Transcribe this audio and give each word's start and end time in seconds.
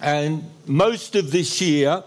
And 0.00 0.44
most 0.66 1.16
of 1.16 1.30
this 1.30 1.60
year, 1.60 2.04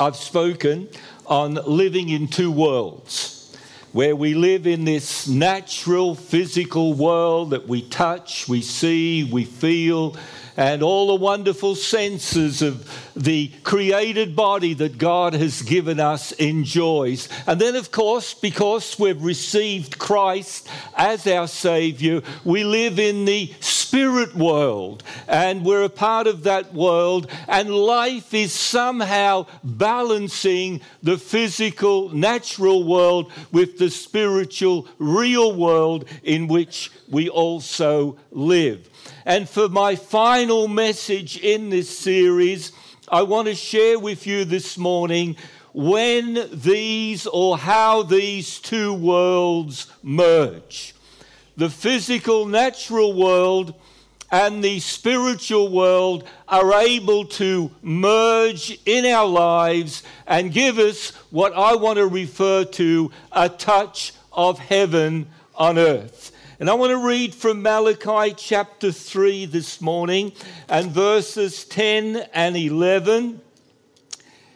I've 0.00 0.16
spoken 0.16 0.88
on 1.26 1.54
living 1.54 2.08
in 2.08 2.28
two 2.28 2.50
worlds, 2.50 3.56
where 3.92 4.16
we 4.16 4.34
live 4.34 4.66
in 4.66 4.84
this 4.84 5.28
natural, 5.28 6.14
physical 6.14 6.94
world 6.94 7.50
that 7.50 7.68
we 7.68 7.82
touch, 7.82 8.48
we 8.48 8.62
see, 8.62 9.24
we 9.24 9.44
feel, 9.44 10.16
and 10.56 10.82
all 10.82 11.06
the 11.06 11.14
wonderful 11.14 11.74
senses 11.74 12.62
of 12.62 12.90
the 13.14 13.48
created 13.62 14.34
body 14.34 14.74
that 14.74 14.98
God 14.98 15.34
has 15.34 15.62
given 15.62 16.00
us 16.00 16.32
enjoys. 16.32 17.28
And 17.46 17.60
then, 17.60 17.76
of 17.76 17.92
course, 17.92 18.34
because 18.34 18.98
we've 18.98 19.22
received 19.22 19.98
Christ 19.98 20.68
as 20.96 21.26
our 21.26 21.46
Savior, 21.46 22.22
we 22.44 22.64
live 22.64 22.98
in 22.98 23.24
the 23.24 23.52
spirit 23.88 24.34
world 24.34 25.02
and 25.28 25.64
we're 25.64 25.84
a 25.84 25.88
part 25.88 26.26
of 26.26 26.42
that 26.42 26.74
world, 26.74 27.26
and 27.48 27.74
life 27.74 28.34
is 28.34 28.52
somehow 28.52 29.46
balancing 29.64 30.82
the 31.02 31.16
physical, 31.16 32.10
natural 32.10 32.84
world 32.84 33.32
with 33.50 33.78
the 33.78 33.88
spiritual, 33.88 34.86
real 34.98 35.56
world 35.56 36.04
in 36.22 36.48
which 36.48 36.90
we 37.08 37.30
also 37.30 38.18
live. 38.30 38.90
And 39.24 39.48
for 39.48 39.70
my 39.70 39.96
final 39.96 40.68
message 40.68 41.38
in 41.38 41.70
this 41.70 41.88
series, 41.98 42.72
I 43.10 43.22
want 43.22 43.48
to 43.48 43.54
share 43.54 43.98
with 43.98 44.26
you 44.26 44.44
this 44.44 44.76
morning 44.76 45.36
when 45.72 46.46
these 46.52 47.26
or 47.26 47.56
how 47.56 48.02
these 48.02 48.60
two 48.60 48.92
worlds 48.92 49.86
merge. 50.02 50.94
The 51.58 51.68
physical, 51.68 52.46
natural 52.46 53.12
world 53.14 53.74
and 54.30 54.62
the 54.62 54.78
spiritual 54.78 55.72
world 55.72 56.22
are 56.46 56.72
able 56.74 57.24
to 57.24 57.72
merge 57.82 58.78
in 58.86 59.04
our 59.04 59.26
lives 59.26 60.04
and 60.28 60.52
give 60.52 60.78
us 60.78 61.10
what 61.30 61.52
I 61.54 61.74
want 61.74 61.96
to 61.96 62.06
refer 62.06 62.64
to 62.64 63.10
a 63.32 63.48
touch 63.48 64.12
of 64.32 64.60
heaven 64.60 65.26
on 65.56 65.80
earth. 65.80 66.30
And 66.60 66.70
I 66.70 66.74
want 66.74 66.90
to 66.90 67.04
read 67.04 67.34
from 67.34 67.60
Malachi 67.60 68.36
chapter 68.38 68.92
3 68.92 69.46
this 69.46 69.80
morning 69.80 70.30
and 70.68 70.92
verses 70.92 71.64
10 71.64 72.28
and 72.34 72.56
11. 72.56 73.40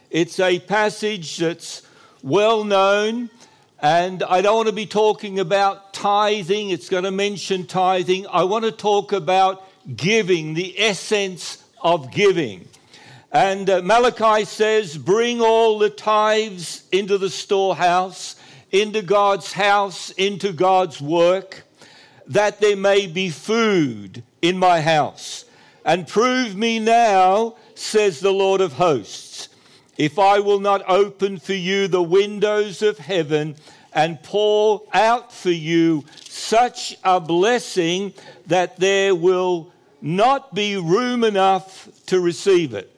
It's 0.09 0.39
a 0.39 0.57
passage 0.57 1.35
that's 1.35 1.81
well 2.21 2.63
known, 2.63 3.29
and 3.83 4.23
I 4.23 4.41
don't 4.41 4.55
want 4.55 4.69
to 4.69 4.73
be 4.73 4.85
talking 4.85 5.39
about 5.39 5.93
tithing, 5.93 6.69
it's 6.69 6.87
going 6.87 7.03
to 7.03 7.11
mention 7.11 7.65
tithing. 7.65 8.25
I 8.27 8.45
want 8.45 8.63
to 8.63 8.71
talk 8.71 9.11
about 9.11 9.69
giving, 9.97 10.53
the 10.53 10.79
essence 10.79 11.61
of 11.81 12.09
giving. 12.09 12.65
And 13.29 13.69
uh, 13.69 13.81
Malachi 13.81 14.45
says, 14.45 14.97
Bring 14.97 15.41
all 15.41 15.79
the 15.79 15.89
tithes 15.89 16.85
into 16.93 17.17
the 17.17 17.29
storehouse, 17.29 18.37
into 18.71 19.01
God's 19.01 19.51
house, 19.51 20.11
into 20.11 20.53
God's 20.53 21.01
work 21.01 21.63
that 22.27 22.61
there 22.61 22.77
may 22.77 23.05
be 23.05 23.29
food 23.29 24.23
in 24.41 24.57
my 24.57 24.79
house. 24.79 25.43
And 25.83 26.07
prove 26.07 26.55
me 26.55 26.79
now, 26.79 27.57
says 27.75 28.21
the 28.21 28.31
Lord 28.31 28.61
of 28.61 28.71
hosts, 28.71 29.49
if 29.97 30.17
I 30.17 30.39
will 30.39 30.61
not 30.61 30.89
open 30.89 31.37
for 31.37 31.53
you 31.53 31.89
the 31.89 32.01
windows 32.01 32.81
of 32.81 32.97
heaven 32.97 33.55
and 33.95 34.21
pour 34.23 34.83
out 34.93 35.31
for 35.31 35.51
you 35.51 36.03
such 36.25 36.97
a 37.03 37.19
blessing 37.19 38.13
that 38.47 38.77
there 38.79 39.15
will 39.15 39.71
not 40.01 40.53
be 40.53 40.77
room 40.77 41.23
enough 41.23 41.87
to 42.07 42.19
receive 42.19 42.73
it. 42.73 42.89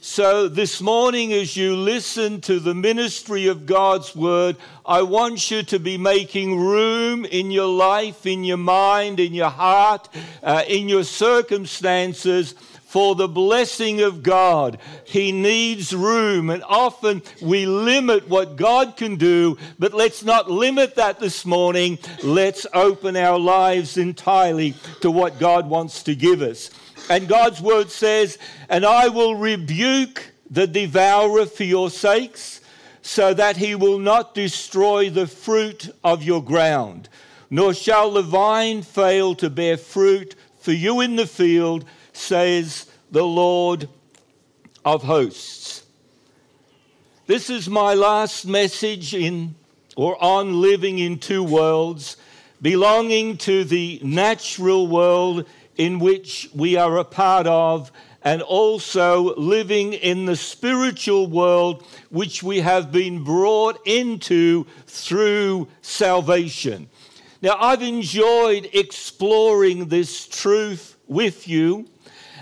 So, 0.00 0.48
this 0.48 0.82
morning, 0.82 1.32
as 1.32 1.56
you 1.56 1.74
listen 1.74 2.42
to 2.42 2.60
the 2.60 2.74
ministry 2.74 3.46
of 3.46 3.64
God's 3.64 4.14
word, 4.14 4.56
I 4.84 5.00
want 5.00 5.50
you 5.50 5.62
to 5.62 5.78
be 5.78 5.96
making 5.96 6.60
room 6.60 7.24
in 7.24 7.50
your 7.50 7.74
life, 7.74 8.26
in 8.26 8.44
your 8.44 8.58
mind, 8.58 9.18
in 9.18 9.32
your 9.32 9.48
heart, 9.48 10.10
uh, 10.42 10.62
in 10.68 10.90
your 10.90 11.04
circumstances 11.04 12.54
for 12.94 13.16
the 13.16 13.26
blessing 13.26 14.02
of 14.02 14.22
God. 14.22 14.78
He 15.02 15.32
needs 15.32 15.92
room, 15.92 16.48
and 16.48 16.62
often 16.62 17.22
we 17.42 17.66
limit 17.66 18.28
what 18.28 18.54
God 18.54 18.96
can 18.96 19.16
do, 19.16 19.58
but 19.80 19.92
let's 19.92 20.22
not 20.22 20.48
limit 20.48 20.94
that 20.94 21.18
this 21.18 21.44
morning. 21.44 21.98
Let's 22.22 22.68
open 22.72 23.16
our 23.16 23.36
lives 23.36 23.96
entirely 23.96 24.76
to 25.00 25.10
what 25.10 25.40
God 25.40 25.68
wants 25.68 26.04
to 26.04 26.14
give 26.14 26.40
us. 26.40 26.70
And 27.10 27.26
God's 27.26 27.60
word 27.60 27.90
says, 27.90 28.38
And 28.68 28.86
I 28.86 29.08
will 29.08 29.34
rebuke 29.34 30.30
the 30.48 30.68
devourer 30.68 31.46
for 31.46 31.64
your 31.64 31.90
sakes, 31.90 32.60
so 33.02 33.34
that 33.34 33.56
he 33.56 33.74
will 33.74 33.98
not 33.98 34.36
destroy 34.36 35.10
the 35.10 35.26
fruit 35.26 35.90
of 36.04 36.22
your 36.22 36.44
ground, 36.44 37.08
nor 37.50 37.74
shall 37.74 38.12
the 38.12 38.22
vine 38.22 38.82
fail 38.82 39.34
to 39.34 39.50
bear 39.50 39.78
fruit 39.78 40.36
for 40.60 40.70
you 40.70 41.00
in 41.00 41.16
the 41.16 41.26
field, 41.26 41.84
says 42.14 42.86
the 43.10 43.24
Lord 43.24 43.88
of 44.84 45.02
hosts. 45.02 45.84
This 47.26 47.50
is 47.50 47.68
my 47.68 47.94
last 47.94 48.46
message 48.46 49.14
in 49.14 49.54
or 49.96 50.22
on 50.22 50.60
living 50.60 50.98
in 50.98 51.18
two 51.18 51.42
worlds, 51.42 52.16
belonging 52.60 53.36
to 53.38 53.64
the 53.64 54.00
natural 54.02 54.86
world 54.86 55.46
in 55.76 55.98
which 55.98 56.48
we 56.54 56.76
are 56.76 56.98
a 56.98 57.04
part 57.04 57.46
of, 57.46 57.90
and 58.22 58.40
also 58.42 59.34
living 59.36 59.92
in 59.92 60.24
the 60.24 60.36
spiritual 60.36 61.26
world 61.26 61.84
which 62.10 62.42
we 62.42 62.60
have 62.60 62.90
been 62.90 63.22
brought 63.22 63.78
into 63.86 64.64
through 64.86 65.68
salvation. 65.82 66.88
Now, 67.42 67.56
I've 67.58 67.82
enjoyed 67.82 68.70
exploring 68.72 69.88
this 69.88 70.26
truth 70.26 70.96
with 71.06 71.46
you, 71.46 71.86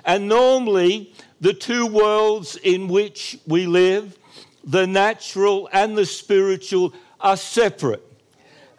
and 0.05 0.29
normally 0.29 1.13
the 1.41 1.55
two 1.55 1.87
worlds 1.87 2.57
in 2.57 2.89
which 2.89 3.39
we 3.47 3.67
live, 3.67 4.19
the 4.65 4.87
natural 4.87 5.69
and 5.73 5.97
the 5.97 6.07
spiritual, 6.07 6.95
are 7.21 7.37
separate 7.37 8.03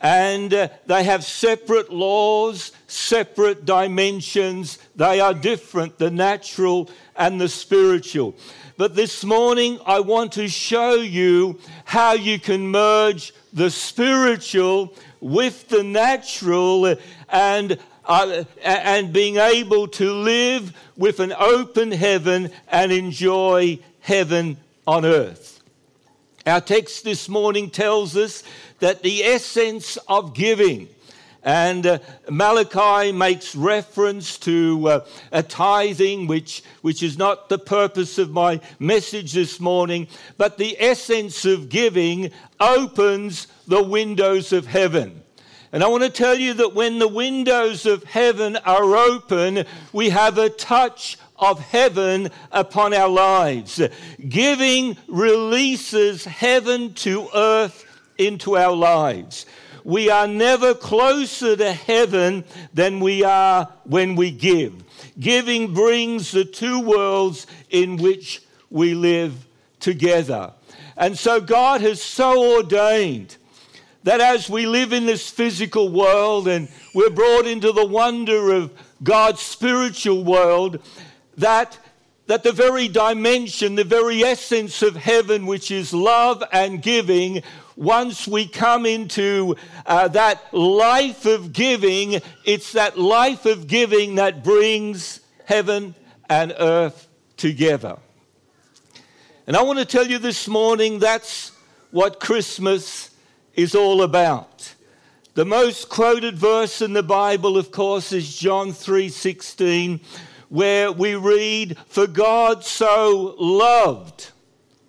and 0.03 0.53
uh, 0.53 0.67
they 0.85 1.05
have 1.05 1.23
separate 1.23 1.89
laws, 1.91 2.73
separate 2.87 3.63
dimensions. 3.63 4.77
They 4.97 5.21
are 5.21 5.33
different, 5.33 5.97
the 5.97 6.11
natural 6.11 6.89
and 7.15 7.39
the 7.39 7.47
spiritual. 7.47 8.35
But 8.75 8.95
this 8.95 9.23
morning, 9.23 9.79
I 9.85 10.01
want 10.01 10.33
to 10.33 10.49
show 10.49 10.95
you 10.95 11.57
how 11.85 12.13
you 12.13 12.37
can 12.37 12.67
merge 12.67 13.33
the 13.53 13.71
spiritual 13.71 14.93
with 15.21 15.69
the 15.69 15.83
natural 15.83 16.97
and 17.29 17.79
uh, 18.05 18.43
and 18.63 19.13
being 19.13 19.37
able 19.37 19.87
to 19.87 20.11
live 20.13 20.73
with 20.97 21.19
an 21.19 21.33
open 21.33 21.91
heaven 21.91 22.51
and 22.69 22.91
enjoy 22.91 23.79
heaven 24.01 24.57
on 24.85 25.05
earth. 25.05 25.61
Our 26.45 26.59
text 26.59 27.05
this 27.05 27.29
morning 27.29 27.69
tells 27.69 28.17
us 28.17 28.43
that 28.79 29.01
the 29.01 29.23
essence 29.23 29.97
of 30.09 30.33
giving, 30.33 30.89
and 31.41 31.85
uh, 31.85 31.99
Malachi 32.29 33.13
makes 33.13 33.55
reference 33.55 34.37
to 34.39 34.87
uh, 34.89 35.05
a 35.31 35.41
tithing, 35.41 36.27
which, 36.27 36.61
which 36.81 37.01
is 37.01 37.17
not 37.17 37.47
the 37.47 37.57
purpose 37.57 38.17
of 38.17 38.31
my 38.31 38.59
message 38.77 39.31
this 39.31 39.61
morning, 39.61 40.09
but 40.37 40.57
the 40.57 40.75
essence 40.81 41.45
of 41.45 41.69
giving 41.69 42.31
opens 42.59 43.47
the 43.67 43.81
windows 43.81 44.51
of 44.51 44.67
heaven. 44.67 45.22
And 45.73 45.83
I 45.83 45.87
want 45.87 46.03
to 46.03 46.09
tell 46.11 46.37
you 46.37 46.53
that 46.53 46.75
when 46.75 46.99
the 46.99 47.07
windows 47.07 47.87
of 47.87 48.03
heaven 48.03 48.57
are 48.57 48.95
open, 48.95 49.65
we 49.91 50.11
have 50.11 50.37
a 50.37 50.49
touch 50.49 51.17
of 51.39 51.59
heaven 51.59 52.29
upon 52.51 52.93
our 52.93 53.09
lives. 53.09 53.81
Giving 54.29 54.95
releases 55.07 56.25
heaven 56.25 56.93
to 56.93 57.27
earth 57.33 57.85
into 58.19 58.55
our 58.55 58.75
lives. 58.75 59.47
We 59.83 60.11
are 60.11 60.27
never 60.27 60.75
closer 60.75 61.57
to 61.57 61.73
heaven 61.73 62.43
than 62.75 62.99
we 62.99 63.23
are 63.23 63.67
when 63.83 64.15
we 64.15 64.29
give. 64.29 64.75
Giving 65.19 65.73
brings 65.73 66.31
the 66.31 66.45
two 66.45 66.81
worlds 66.81 67.47
in 67.71 67.97
which 67.97 68.43
we 68.69 68.93
live 68.93 69.47
together. 69.79 70.53
And 70.95 71.17
so 71.17 71.41
God 71.41 71.81
has 71.81 71.99
so 71.99 72.57
ordained 72.57 73.37
that 74.03 74.21
as 74.21 74.49
we 74.49 74.65
live 74.65 74.93
in 74.93 75.05
this 75.05 75.29
physical 75.29 75.89
world 75.89 76.47
and 76.47 76.67
we're 76.93 77.09
brought 77.09 77.47
into 77.47 77.71
the 77.71 77.85
wonder 77.85 78.53
of 78.53 78.71
God's 79.01 79.41
spiritual 79.41 80.23
world, 80.23 80.79
that 81.37 81.77
that 82.25 82.43
the 82.43 82.53
very 82.53 82.87
dimension, 82.87 83.75
the 83.75 83.83
very 83.83 84.23
essence 84.23 84.81
of 84.81 84.95
heaven, 84.95 85.45
which 85.45 85.71
is 85.71 85.93
love 85.93 86.41
and 86.53 86.81
giving, 86.81 87.43
once 87.75 88.27
we 88.27 88.47
come 88.47 88.85
into 88.85 89.57
uh, 89.85 90.07
that 90.07 90.53
life 90.53 91.25
of 91.25 91.51
giving, 91.51 92.21
it's 92.45 92.71
that 92.73 92.97
life 92.97 93.45
of 93.45 93.67
giving 93.67 94.15
that 94.15 94.41
brings 94.41 95.19
heaven 95.45 95.93
and 96.29 96.53
earth 96.57 97.07
together. 97.35 97.97
And 99.45 99.57
I 99.57 99.63
want 99.63 99.79
to 99.79 99.85
tell 99.85 100.07
you 100.07 100.17
this 100.17 100.47
morning 100.47 100.99
that's 100.99 101.51
what 101.91 102.21
Christmas 102.21 103.12
is 103.55 103.75
all 103.75 104.01
about. 104.01 104.73
The 105.35 105.45
most 105.45 105.89
quoted 105.89 106.37
verse 106.37 106.81
in 106.81 106.93
the 106.93 107.03
Bible, 107.03 107.57
of 107.57 107.71
course, 107.71 108.11
is 108.11 108.37
John 108.37 108.71
3:16, 108.71 109.99
where 110.49 110.91
we 110.91 111.15
read, 111.15 111.77
"For 111.87 112.05
God 112.05 112.63
so 112.63 113.35
loved, 113.39 114.27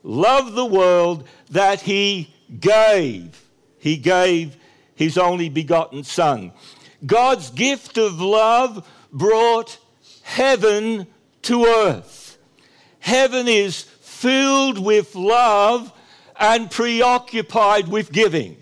loved 0.03 0.55
the 0.55 0.67
world 0.67 1.25
that 1.51 1.83
he 1.83 2.29
gave. 2.61 3.43
He 3.79 3.97
gave 3.97 4.57
his 4.95 5.17
only 5.17 5.49
begotten 5.49 6.05
Son." 6.05 6.53
God's 7.07 7.51
gift 7.51 7.97
of 7.97 8.21
love 8.21 8.87
brought 9.13 9.79
heaven 10.23 11.07
to 11.43 11.65
earth. 11.65 12.37
Heaven 13.01 13.49
is 13.49 13.85
filled 14.01 14.79
with 14.79 15.15
love 15.15 15.93
and 16.39 16.71
preoccupied 16.71 17.89
with 17.89 18.13
giving. 18.13 18.57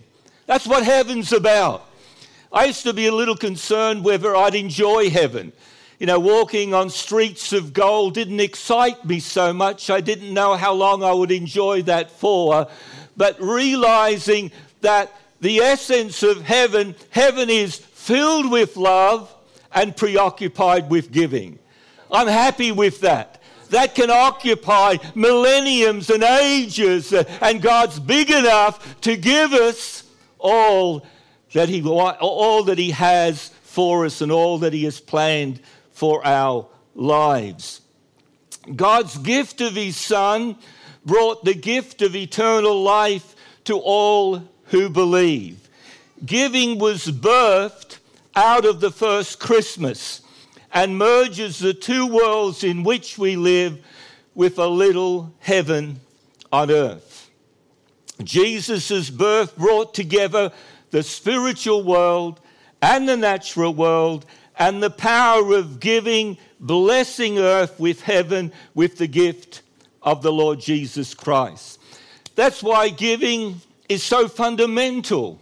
That's 0.47 0.67
what 0.67 0.85
heaven's 0.85 1.33
about. 1.33 1.89
I 2.53 2.67
used 2.67 2.83
to 2.83 2.93
be 2.93 3.07
a 3.07 3.15
little 3.15 3.37
concerned 3.37 4.05
whether 4.05 4.37
I'd 4.37 4.55
enjoy 4.55 5.11
heaven. 5.11 5.53
You 5.99 6.07
know, 6.07 6.19
walking 6.19 6.75
on 6.75 6.91
streets 6.91 7.53
of 7.53 7.73
gold 7.73 8.15
didn't 8.15 8.41
excite 8.41 9.05
me 9.05 9.21
so 9.21 9.53
much. 9.53 9.89
I 9.89 10.01
didn't 10.01 10.35
know 10.35 10.55
how 10.57 10.73
long 10.73 11.03
I 11.03 11.13
would 11.13 11.31
enjoy 11.31 11.83
that 11.83 12.11
for. 12.11 12.67
But 13.17 13.41
realizing 13.41 14.51
that 14.81 15.13
the 15.41 15.59
essence 15.59 16.23
of 16.23 16.43
heaven, 16.43 16.95
heaven 17.11 17.49
is 17.49 17.77
filled 17.77 18.51
with 18.51 18.77
love 18.77 19.33
and 19.73 19.97
preoccupied 19.97 20.91
with 20.91 21.13
giving. 21.13 21.59
I'm 22.11 22.29
happy 22.29 22.73
with 22.73 23.01
that 23.01 23.42
that 23.73 23.95
can 23.95 24.11
occupy 24.11 24.97
millenniums 25.15 26.11
and 26.11 26.23
ages, 26.23 27.13
uh, 27.13 27.25
and 27.41 27.61
God's 27.61 27.99
big 27.99 28.31
enough 28.31 29.01
to 29.01 29.17
give 29.17 29.53
us 29.53 30.05
all 30.39 31.07
that 31.53 31.69
He 31.69 31.83
all 31.83 32.65
that 32.65 32.79
He 32.79 32.91
has 32.91 33.49
for 33.63 34.05
us 34.05 34.21
and 34.21 34.31
all 34.31 34.59
that 34.59 34.73
He 34.73 34.85
has 34.85 35.01
planned 35.01 35.61
for 35.91 36.25
our 36.27 36.67
lives. 36.95 37.81
God's 38.77 39.17
gift 39.19 39.61
of 39.61 39.75
His 39.75 39.97
Son 39.97 40.57
brought 41.05 41.45
the 41.45 41.55
gift 41.55 42.03
of 42.03 42.15
eternal 42.15 42.83
life 42.83 43.35
to 43.65 43.79
all 43.79 44.43
who 44.67 44.91
believe. 44.91 45.69
Giving 46.25 46.79
was 46.79 47.07
birthed 47.07 47.99
out 48.37 48.65
of 48.65 48.81
the 48.81 48.91
first 48.91 49.41
Christmas 49.41 50.22
and 50.73 50.97
merges 50.97 51.59
the 51.59 51.75
two 51.75 52.07
worlds 52.07 52.65
in 52.65 52.83
which 52.83 53.19
we 53.19 53.37
live 53.37 53.79
with 54.35 54.59
a 54.59 54.67
little 54.67 55.35
heaven 55.41 56.01
on 56.53 56.71
earth. 56.71 57.31
Jesus' 58.23 59.11
birth 59.11 59.57
brought 59.57 59.95
together 59.95 60.53
the 60.91 61.03
spiritual 61.03 61.83
world 61.83 62.41
and 62.81 63.09
the 63.09 63.17
natural 63.17 63.75
world 63.75 64.27
and 64.59 64.83
the 64.83 64.91
power 64.91 65.55
of 65.55 65.81
giving, 65.81 66.39
blessing 66.61 67.39
earth 67.39 67.79
with 67.81 68.03
heaven 68.03 68.53
with 68.75 68.99
the 68.99 69.07
gift 69.07 69.63
of 70.03 70.23
the 70.23 70.33
Lord 70.33 70.61
Jesus 70.61 71.15
Christ. 71.15 71.81
That's 72.35 72.63
why 72.63 72.89
giving 72.89 73.61
is 73.89 74.03
so 74.03 74.29
fundamental 74.29 75.41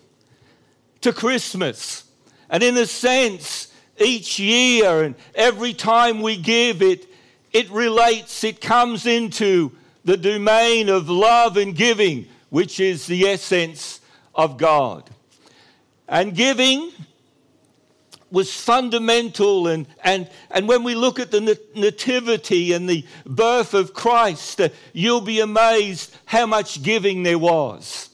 to 1.01 1.13
Christmas. 1.13 2.05
And 2.49 2.63
in 2.63 2.77
a 2.77 2.87
sense, 2.87 3.70
each 4.01 4.39
year 4.39 5.03
and 5.03 5.15
every 5.35 5.75
time 5.75 6.23
we 6.23 6.37
give 6.37 6.83
it, 6.83 7.07
it 7.53 7.71
relates, 7.71 8.45
it 8.45 8.61
comes 8.61 9.07
into 9.07 9.73
the 10.05 10.17
domain 10.17 10.89
of 10.89 11.09
love 11.09 11.57
and 11.57 11.75
giving, 11.75 12.27
which 12.49 12.81
is 12.81 13.07
the 13.07 13.27
essence 13.27 14.01
of 14.35 14.57
God. 14.57 15.09
And 16.09 16.35
giving 16.35 16.91
was 18.31 18.55
fundamental. 18.55 19.67
And, 19.69 19.87
and, 20.05 20.29
and 20.51 20.69
when 20.69 20.83
we 20.85 20.95
look 20.95 21.19
at 21.19 21.31
the 21.31 21.59
nativity 21.75 22.73
and 22.73 22.89
the 22.89 23.05
birth 23.27 23.75
of 23.75 23.93
Christ, 23.93 24.61
uh, 24.61 24.69
you'll 24.93 25.21
be 25.21 25.41
amazed 25.41 26.17
how 26.27 26.47
much 26.47 26.83
giving 26.83 27.23
there 27.23 27.39
was. 27.39 28.11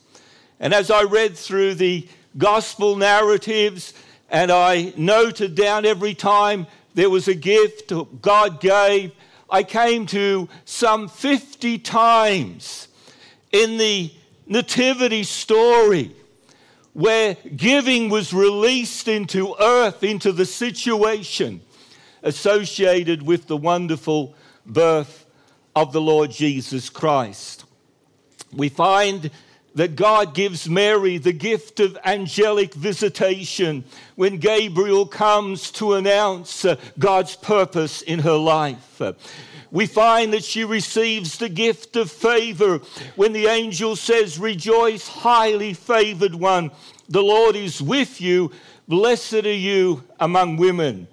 And 0.59 0.73
as 0.73 0.91
I 0.91 1.03
read 1.03 1.37
through 1.37 1.75
the 1.75 2.09
gospel 2.39 2.97
narratives, 2.97 3.93
and 4.29 4.51
I 4.51 4.93
noted 4.97 5.55
down 5.55 5.85
every 5.85 6.15
time 6.15 6.67
there 6.95 7.11
was 7.11 7.29
a 7.29 7.35
gift 7.35 7.93
God 8.21 8.61
gave. 8.61 9.13
I 9.49 9.63
came 9.63 10.07
to 10.07 10.49
some 10.65 11.09
50 11.09 11.79
times 11.79 12.89
in 13.53 13.79
the 13.79 14.13
nativity 14.47 15.23
story 15.23 16.15
where 16.93 17.37
giving 17.55 18.09
was 18.09 18.33
released 18.33 19.07
into 19.07 19.55
earth, 19.61 20.03
into 20.03 20.33
the 20.33 20.47
situation 20.47 21.61
associated 22.23 23.23
with 23.23 23.47
the 23.47 23.57
wonderful 23.57 24.35
birth 24.65 25.27
of 25.77 25.93
the 25.93 26.01
Lord 26.01 26.31
Jesus 26.31 26.89
Christ. 26.89 27.65
We 28.53 28.71
find 28.71 29.31
that 29.77 29.95
God 29.95 30.35
gives 30.35 30.69
Mary 30.69 31.19
the 31.19 31.35
gift 31.35 31.81
of 31.81 31.99
angelic 32.05 32.73
visitation 32.75 33.85
when 34.17 34.39
Gabriel 34.39 35.07
comes 35.07 35.71
to 35.73 35.95
announce 35.95 36.65
uh, 36.65 36.77
God's 36.99 37.37
purpose 37.37 38.01
in 38.01 38.21
her 38.21 38.37
life. 38.37 39.01
we 39.71 39.87
find 39.87 40.33
that 40.33 40.45
she 40.45 40.65
receives 40.65 41.37
the 41.37 41.51
gift 41.51 41.95
of 41.95 42.11
favor 42.11 42.81
when 43.17 43.35
the 43.35 43.47
angel 43.47 43.97
says, 43.97 44.39
Rejoice, 44.39 45.07
highly 45.07 45.75
favored 45.75 46.35
one, 46.35 46.71
the 47.11 47.23
Lord 47.23 47.55
is 47.55 47.83
with 47.83 48.19
you. 48.21 48.51
Blessed 48.89 49.45
are 49.45 49.53
you 49.53 50.05
among 50.19 50.57
women 50.57 51.07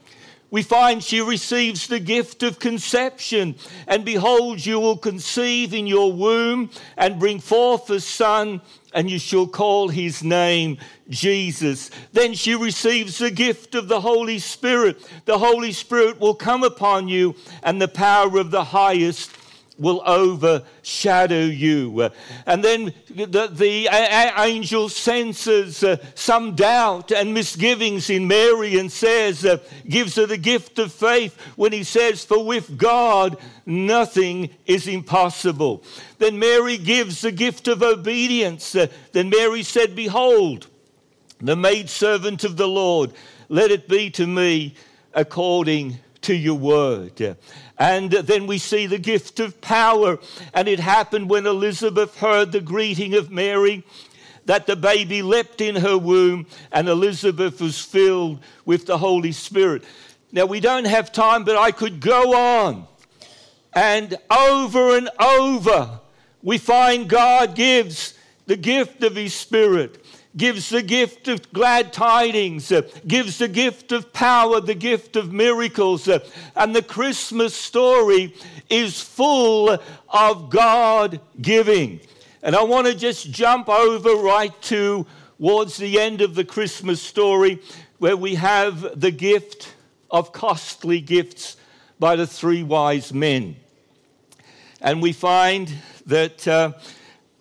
we 0.54 0.62
find 0.62 1.04
she 1.04 1.20
receives 1.20 1.88
the 1.88 2.00
gift 2.00 2.44
of 2.44 2.60
conception. 2.60 3.56
And 3.88 4.06
behold, 4.06 4.64
you 4.64 4.80
will 4.80 4.98
conceive 4.98 5.74
in 5.74 5.88
your 5.88 6.14
womb 6.14 6.70
and 6.96 7.18
bring 7.18 7.40
forth 7.40 7.90
a 7.90 8.00
son, 8.00 8.62
and 8.94 9.10
you 9.10 9.18
shall 9.18 9.48
call 9.48 9.88
his 9.88 10.24
name 10.24 10.78
Jesus. 11.10 11.90
Then 12.12 12.36
she 12.36 12.54
receives 12.54 13.18
the 13.18 13.32
gift 13.32 13.74
of 13.74 13.88
the 13.88 14.02
Holy 14.02 14.38
Spirit. 14.38 15.04
The 15.26 15.40
Holy 15.40 15.72
Spirit 15.72 16.20
will 16.20 16.36
come 16.36 16.62
upon 16.62 17.08
you, 17.08 17.34
and 17.64 17.82
the 17.82 17.88
power 17.88 18.38
of 18.38 18.52
the 18.52 18.66
highest 18.66 19.32
will 19.78 20.02
overshadow 20.06 21.46
you. 21.46 22.10
And 22.46 22.64
then 22.64 22.94
the, 23.10 23.48
the 23.52 23.88
angel 24.38 24.90
senses 24.90 25.84
uh, 25.84 25.98
some 26.16 26.56
doubt 26.56 27.12
and 27.12 27.34
misgivings 27.34 28.10
in 28.10 28.28
Mary 28.28 28.78
and 28.78 28.92
says, 28.92 29.46
uh, 29.46 29.58
gives 29.90 30.16
her 30.16 30.26
the 30.26 30.38
gift 30.38 30.78
of 30.80 30.94
faith 30.94 31.36
when 31.56 31.72
he 31.72 31.84
says, 31.84 32.24
For 32.24 32.46
with 32.46 32.78
God 32.78 33.38
nothing 33.66 34.52
is 34.66 34.88
impossible. 34.88 35.84
Then 36.20 36.38
Mary 36.38 36.78
gives 36.78 37.22
the 37.22 37.32
gift 37.32 37.68
of 37.68 37.82
obedience. 37.82 38.76
Uh, 38.76 38.88
then 39.12 39.30
Mary 39.30 39.64
said, 39.64 39.96
Behold, 39.96 40.68
the 41.42 41.56
maidservant 41.56 42.44
of 42.44 42.58
the 42.58 42.68
Lord, 42.68 43.12
let 43.50 43.72
it 43.72 43.88
be 43.88 44.10
to 44.12 44.28
me 44.28 44.76
according 45.14 46.00
to 46.24 46.36
your 46.36 46.56
word. 46.56 47.38
And 47.78 48.12
then 48.12 48.48
we 48.48 48.58
see 48.58 48.88
the 48.88 48.98
gift 48.98 49.40
of 49.40 49.62
power. 49.62 50.20
And 50.54 50.68
it 50.68 50.80
happened 50.80 51.30
when 51.30 51.46
Elizabeth 51.46 52.18
heard 52.18 52.52
the 52.52 52.62
greeting 52.62 53.14
of 53.14 53.32
Mary 53.32 53.84
that 54.46 54.68
the 54.68 54.76
baby 54.76 55.22
leapt 55.22 55.62
in 55.62 55.76
her 55.78 55.98
womb 55.98 56.46
and 56.72 56.90
Elizabeth 56.90 57.62
was 57.62 57.80
filled 57.80 58.40
with 58.66 58.86
the 58.86 58.98
Holy 58.98 59.32
Spirit. 59.32 59.84
Now, 60.32 60.46
we 60.46 60.60
don't 60.60 60.86
have 60.86 61.12
time, 61.12 61.44
but 61.44 61.56
I 61.56 61.72
could 61.72 62.00
go 62.00 62.36
on. 62.36 62.88
And 63.74 64.18
over 64.30 64.98
and 64.98 65.10
over, 65.20 66.00
we 66.42 66.58
find 66.58 67.08
God 67.08 67.56
gives 67.56 68.16
the 68.46 68.58
gift 68.58 69.04
of 69.04 69.16
His 69.16 69.34
Spirit 69.34 70.03
gives 70.36 70.70
the 70.70 70.82
gift 70.82 71.28
of 71.28 71.52
glad 71.54 71.94
tidings, 71.94 72.72
uh, 72.72 72.82
gives 73.08 73.38
the 73.38 73.48
gift 73.48 73.92
of 73.92 74.12
power, 74.14 74.60
the 74.60 74.76
gift 74.76 75.16
of 75.16 75.32
miracles. 75.32 76.08
Uh, 76.08 76.20
and 76.56 76.76
the 76.76 76.82
Christmas 76.82 77.56
story 77.56 78.34
is 78.70 79.00
full 79.00 79.78
of 80.10 80.50
God 80.50 81.20
giving. 81.42 82.00
And 82.42 82.56
I 82.56 82.64
want 82.64 82.88
to 82.88 82.96
just 82.96 83.32
jump 83.32 83.70
over 83.70 84.16
right 84.16 84.60
to 84.64 85.06
towards 85.44 85.76
the 85.76 86.00
end 86.00 86.22
of 86.22 86.36
the 86.36 86.46
Christmas 86.46 87.02
story 87.02 87.60
where 87.98 88.16
we 88.16 88.36
have 88.36 88.98
the 88.98 89.12
gift 89.12 89.76
of 90.10 90.32
costly 90.32 91.02
gifts 91.02 91.58
by 92.00 92.16
the 92.16 92.26
three 92.26 92.64
wise 92.64 93.14
men. 93.14 93.58
And 94.80 95.02
we 95.02 95.12
find 95.12 95.70
that 96.06 96.48
uh, 96.48 96.72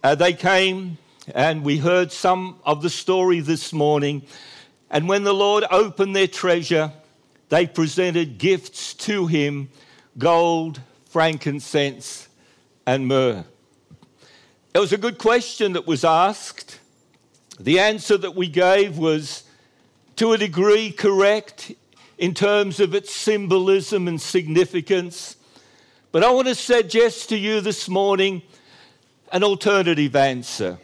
uh, 0.03 0.17
they 0.17 0.33
came 0.33 0.99
and 1.35 1.63
we 1.63 1.79
heard 1.79 2.11
some 2.11 2.59
of 2.65 2.83
the 2.83 2.91
story 2.91 3.41
this 3.41 3.73
morning. 3.73 4.23
And 4.91 5.09
when 5.09 5.25
the 5.25 5.33
Lord 5.33 5.65
opened 5.71 6.17
their 6.17 6.27
treasure, 6.27 6.93
they 7.49 7.67
presented 7.67 8.39
gifts 8.39 8.95
to 8.95 9.27
him 9.27 9.69
gold, 10.19 10.81
frankincense, 11.07 12.29
and 12.87 13.07
myrrh. 13.07 13.45
It 14.75 14.79
was 14.79 14.93
a 14.93 14.99
good 14.99 15.19
question 15.19 15.75
that 15.75 15.87
was 15.87 16.05
asked. 16.05 16.79
The 17.61 17.79
answer 17.79 18.17
that 18.17 18.35
we 18.35 18.49
gave 18.49 18.99
was, 18.99 19.45
to 20.17 20.33
a 20.33 20.39
degree, 20.39 20.91
correct 20.91 21.73
in 22.19 22.35
terms 22.35 22.81
of 22.81 22.95
its 22.95 23.15
symbolism 23.15 24.09
and 24.09 24.21
significance. 24.21 25.37
But 26.11 26.25
I 26.25 26.31
want 26.31 26.49
to 26.49 26.55
suggest 26.55 27.29
to 27.29 27.37
you 27.37 27.61
this 27.61 27.89
morning 27.89 28.43
an 29.31 29.45
alternative 29.45 30.17
answer. 30.17 30.79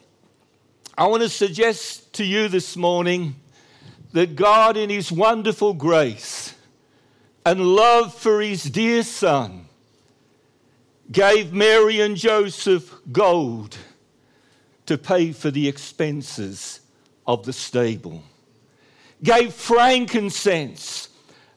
I 0.99 1.07
want 1.07 1.23
to 1.23 1.28
suggest 1.28 2.12
to 2.14 2.25
you 2.25 2.49
this 2.49 2.76
morning 2.76 3.37
that 4.14 4.35
God, 4.35 4.76
in 4.76 4.90
His 4.90 5.12
wonderful 5.12 5.73
grace 5.73 6.57
and 7.47 7.61
love 7.61 8.12
for 8.12 8.43
His 8.43 8.64
dear 8.64 9.05
Son, 9.05 9.67
gave 11.12 11.52
Mary 11.52 12.00
and 12.00 12.17
Joseph 12.17 12.93
gold 13.12 13.78
to 14.87 14.99
pay 14.99 15.31
for 15.31 15.52
the 15.52 15.69
expenses 15.69 16.81
of 17.28 17.47
the 17.47 17.52
stable, 17.52 18.25
gave 19.23 19.55
frankincense 19.55 21.11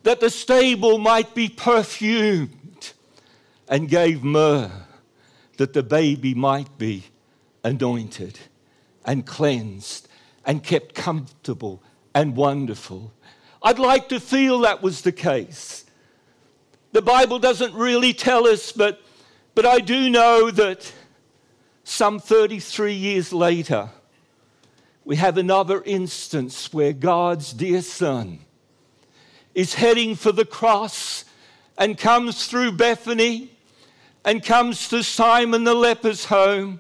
that 0.03 0.19
the 0.19 0.29
stable 0.29 1.00
might 1.00 1.33
be 1.33 1.50
perfumed, 1.50 2.93
and 3.67 3.89
gave 3.89 4.24
myrrh 4.24 4.69
that 5.57 5.74
the 5.74 5.81
baby 5.81 6.36
might 6.36 6.77
be 6.77 7.05
anointed 7.63 8.38
and 9.05 9.25
cleansed 9.25 10.08
and 10.46 10.63
kept 10.63 10.96
comfortable 10.96 11.81
and 12.13 12.36
wonderful. 12.36 13.13
I'd 13.63 13.79
like 13.79 14.10
to 14.10 14.20
feel 14.20 14.60
that 14.60 14.81
was 14.81 15.01
the 15.01 15.12
case. 15.12 15.86
The 16.93 17.01
Bible 17.01 17.39
doesn't 17.39 17.74
really 17.74 18.13
tell 18.13 18.48
us, 18.48 18.72
but, 18.72 19.01
but 19.55 19.65
I 19.65 19.79
do 19.79 20.10
know 20.10 20.51
that 20.51 20.91
some 21.84 22.20
33 22.20 22.93
years 22.93 23.31
later, 23.31 23.89
we 25.05 25.15
have 25.15 25.38
another 25.38 25.81
instance 25.84 26.72
where 26.74 26.93
God's 26.93 27.53
dear 27.53 27.81
Son 27.81 28.39
is 29.53 29.74
heading 29.74 30.15
for 30.15 30.31
the 30.31 30.46
cross 30.46 31.25
and 31.77 31.98
comes 31.98 32.48
through 32.48 32.74
Bethany 32.74 33.51
and 34.24 34.43
comes 34.43 34.88
to 34.89 35.03
Simon 35.03 35.63
the 35.63 35.74
leper's 35.74 36.25
home. 36.25 36.79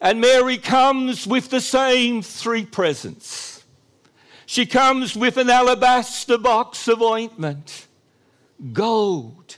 And 0.00 0.20
Mary 0.20 0.58
comes 0.58 1.26
with 1.26 1.50
the 1.50 1.60
same 1.60 2.22
three 2.22 2.66
presents. 2.66 3.64
She 4.44 4.66
comes 4.66 5.16
with 5.16 5.38
an 5.38 5.50
alabaster 5.50 6.38
box 6.38 6.86
of 6.86 7.02
ointment, 7.02 7.86
gold, 8.72 9.56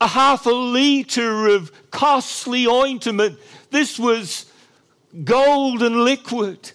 a 0.00 0.06
half 0.06 0.46
a 0.46 0.50
liter 0.50 1.48
of 1.48 1.72
costly 1.90 2.66
ointment. 2.66 3.38
This 3.70 3.98
was 3.98 4.46
gold 5.24 5.82
and 5.82 6.04
liquid. 6.04 6.72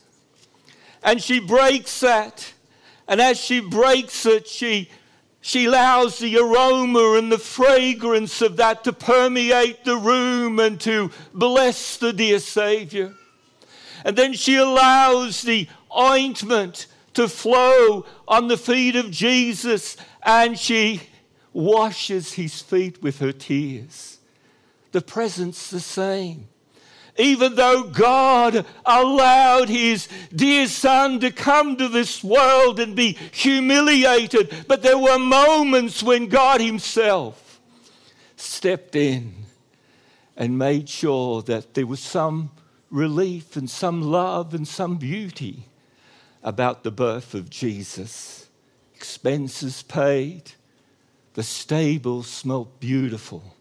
And 1.04 1.22
she 1.22 1.40
breaks 1.40 2.02
that. 2.02 2.54
And 3.08 3.20
as 3.20 3.40
she 3.40 3.60
breaks 3.60 4.26
it, 4.26 4.48
she, 4.48 4.90
she 5.46 5.66
allows 5.66 6.20
the 6.20 6.38
aroma 6.38 7.16
and 7.18 7.30
the 7.30 7.38
fragrance 7.38 8.42
of 8.42 8.56
that 8.56 8.86
to 8.86 8.94
permeate 8.94 9.84
the 9.84 9.98
room 9.98 10.58
and 10.58 10.80
to 10.80 11.12
bless 11.34 11.98
the 11.98 12.14
dear 12.14 12.40
Savior. 12.40 13.14
And 14.06 14.16
then 14.16 14.32
she 14.32 14.56
allows 14.56 15.42
the 15.42 15.68
ointment 15.94 16.88
to 17.16 17.28
flow 17.28 18.06
on 18.26 18.48
the 18.48 18.56
feet 18.56 18.96
of 18.96 19.12
Jesus 19.12 19.98
and 20.26 20.58
she 20.58 21.02
washes 21.52 22.32
his 22.32 22.62
feet 22.62 23.04
with 23.04 23.20
her 23.20 23.34
tears. 23.34 24.20
The 24.94 25.02
present's 25.02 25.70
the 25.70 25.82
same. 25.82 26.48
Even 27.18 27.56
though 27.56 27.84
God 27.84 28.66
allowed 28.86 29.70
his 29.70 30.08
dear 30.36 30.68
son 30.68 31.20
to 31.20 31.32
come 31.32 31.78
to 31.78 31.88
this 31.88 32.24
world 32.24 32.80
and 32.80 32.96
be 32.96 33.18
humiliated, 33.32 34.66
but 34.68 34.82
there 34.82 34.98
were 34.98 35.20
moments 35.20 36.02
when 36.02 36.28
God 36.28 36.60
himself 36.60 37.62
stepped 38.36 38.96
in 38.96 39.46
and 40.36 40.58
made 40.58 40.90
sure 40.90 41.44
that 41.44 41.76
there 41.76 41.86
was 41.86 42.00
some 42.00 42.50
relief 42.90 43.56
and 43.56 43.70
some 43.70 44.02
love 44.02 44.54
and 44.54 44.68
some 44.68 44.98
beauty 44.98 45.66
about 46.42 46.84
the 46.84 46.92
birth 46.92 47.36
of 47.36 47.50
Jesus. 47.50 48.50
Expenses 48.96 49.84
paid, 49.84 50.52
the 51.36 51.44
stable 51.44 52.24
smelt 52.24 52.80
beautiful, 52.80 53.56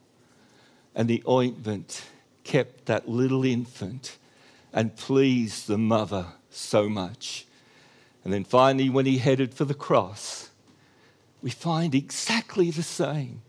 and 0.95 1.09
the 1.09 1.23
ointment 1.29 2.03
kept 2.45 2.87
that 2.87 3.09
little 3.09 3.45
infant 3.45 4.19
and 4.73 4.97
pleased 4.97 5.67
the 5.67 5.79
mother 5.79 6.27
so 6.51 6.89
much. 6.89 7.47
And 8.25 8.33
then 8.33 8.45
finally, 8.45 8.89
when 8.89 9.07
he 9.07 9.19
headed 9.19 9.55
for 9.55 9.65
the 9.65 9.75
cross, 9.75 10.51
we 11.43 11.51
find 11.51 11.95
exactly 11.95 12.71
the 12.71 12.83
same 12.83 13.43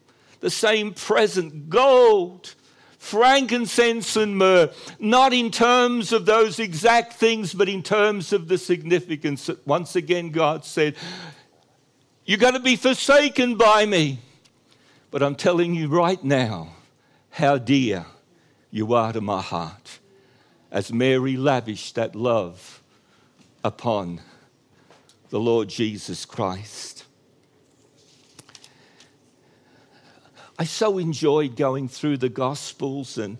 the 0.43 0.49
same 0.49 0.93
present 0.93 1.69
gold, 1.69 2.53
frankincense, 2.97 4.17
and 4.17 4.37
myrrh, 4.37 4.69
not 4.99 5.31
in 5.31 5.49
terms 5.49 6.11
of 6.11 6.25
those 6.25 6.59
exact 6.59 7.13
things, 7.13 7.53
but 7.53 7.69
in 7.69 7.81
terms 7.81 8.33
of 8.33 8.49
the 8.49 8.57
significance 8.57 9.45
that 9.45 9.65
once 9.65 9.95
again 9.95 10.31
God 10.31 10.65
said, 10.65 10.97
You're 12.25 12.39
going 12.39 12.55
to 12.55 12.59
be 12.59 12.75
forsaken 12.75 13.55
by 13.55 13.85
me. 13.85 14.19
But 15.11 15.23
I'm 15.23 15.35
telling 15.35 15.73
you 15.75 15.87
right 15.87 16.21
now 16.21 16.75
how 17.29 17.57
dear 17.57 18.05
you 18.73 18.91
are 18.95 19.13
to 19.13 19.21
my 19.21 19.39
heart. 19.39 19.99
As 20.71 20.91
Mary 20.91 21.37
lavished 21.37 21.93
that 21.93 22.15
love 22.15 22.81
upon 23.63 24.19
the 25.29 25.39
Lord 25.39 25.69
Jesus 25.69 26.25
Christ. 26.25 27.05
I 30.57 30.63
so 30.65 30.97
enjoyed 30.97 31.55
going 31.55 31.87
through 31.87 32.17
the 32.17 32.29
Gospels 32.29 33.19
and 33.19 33.37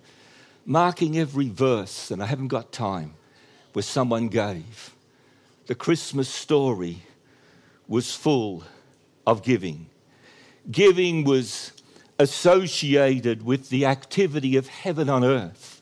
marking 0.67 1.17
every 1.17 1.49
verse, 1.49 2.11
and 2.11 2.21
I 2.21 2.27
haven't 2.27 2.49
got 2.49 2.71
time, 2.71 3.15
where 3.73 3.81
someone 3.81 4.27
gave. 4.27 4.93
The 5.65 5.73
Christmas 5.73 6.29
story 6.29 6.99
was 7.87 8.15
full 8.15 8.63
of 9.25 9.41
giving. 9.41 9.87
Giving 10.69 11.23
was 11.23 11.72
associated 12.19 13.43
with 13.43 13.69
the 13.69 13.85
activity 13.85 14.55
of 14.55 14.67
heaven 14.67 15.09
on 15.09 15.23
earth. 15.23 15.81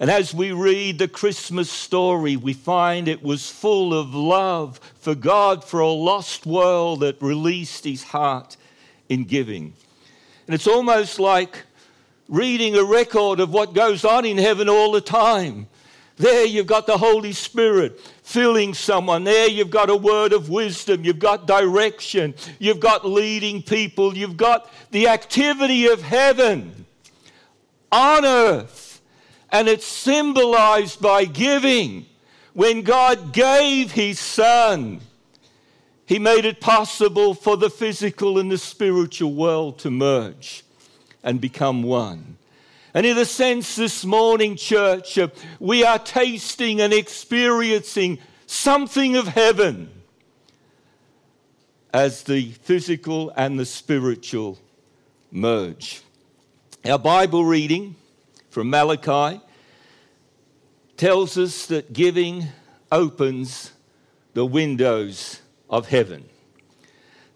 And 0.00 0.10
as 0.10 0.32
we 0.32 0.52
read 0.52 0.98
the 0.98 1.08
Christmas 1.08 1.70
story, 1.70 2.36
we 2.36 2.52
find 2.52 3.08
it 3.08 3.22
was 3.22 3.50
full 3.50 3.92
of 3.92 4.14
love 4.14 4.78
for 4.94 5.14
God, 5.14 5.64
for 5.64 5.80
a 5.80 5.88
lost 5.88 6.46
world 6.46 7.00
that 7.00 7.20
released 7.20 7.84
his 7.84 8.04
heart 8.04 8.56
in 9.08 9.24
giving. 9.24 9.74
And 10.46 10.54
it's 10.54 10.68
almost 10.68 11.18
like 11.18 11.64
reading 12.28 12.76
a 12.76 12.84
record 12.84 13.40
of 13.40 13.52
what 13.52 13.74
goes 13.74 14.04
on 14.04 14.24
in 14.24 14.38
heaven 14.38 14.68
all 14.68 14.92
the 14.92 15.00
time. 15.00 15.66
There 16.18 16.44
you've 16.44 16.66
got 16.66 16.86
the 16.86 16.98
Holy 16.98 17.32
Spirit 17.32 18.00
filling 18.22 18.74
someone. 18.74 19.24
There 19.24 19.48
you've 19.48 19.70
got 19.70 19.88
a 19.88 19.96
word 19.96 20.32
of 20.32 20.50
wisdom. 20.50 21.04
You've 21.04 21.20
got 21.20 21.46
direction. 21.46 22.34
You've 22.58 22.80
got 22.80 23.06
leading 23.06 23.62
people. 23.62 24.16
You've 24.16 24.36
got 24.36 24.70
the 24.90 25.08
activity 25.08 25.86
of 25.86 26.02
heaven 26.02 26.86
on 27.92 28.24
earth. 28.24 29.00
And 29.50 29.68
it's 29.68 29.86
symbolized 29.86 31.00
by 31.00 31.24
giving. 31.24 32.06
When 32.52 32.82
God 32.82 33.32
gave 33.32 33.92
His 33.92 34.18
Son, 34.18 35.00
He 36.04 36.18
made 36.18 36.44
it 36.44 36.60
possible 36.60 37.32
for 37.32 37.56
the 37.56 37.70
physical 37.70 38.38
and 38.38 38.50
the 38.50 38.58
spiritual 38.58 39.32
world 39.32 39.78
to 39.80 39.90
merge 39.90 40.64
and 41.22 41.40
become 41.40 41.84
one. 41.84 42.36
And 42.98 43.06
in 43.06 43.16
a 43.16 43.24
sense, 43.24 43.76
this 43.76 44.04
morning, 44.04 44.56
church, 44.56 45.18
uh, 45.18 45.28
we 45.60 45.84
are 45.84 46.00
tasting 46.00 46.80
and 46.80 46.92
experiencing 46.92 48.18
something 48.44 49.14
of 49.14 49.28
heaven 49.28 49.88
as 51.94 52.24
the 52.24 52.50
physical 52.50 53.32
and 53.36 53.56
the 53.56 53.66
spiritual 53.66 54.58
merge. 55.30 56.02
Our 56.84 56.98
Bible 56.98 57.44
reading 57.44 57.94
from 58.50 58.68
Malachi 58.68 59.40
tells 60.96 61.38
us 61.38 61.66
that 61.66 61.92
giving 61.92 62.48
opens 62.90 63.74
the 64.34 64.44
windows 64.44 65.40
of 65.70 65.86
heaven. 65.86 66.28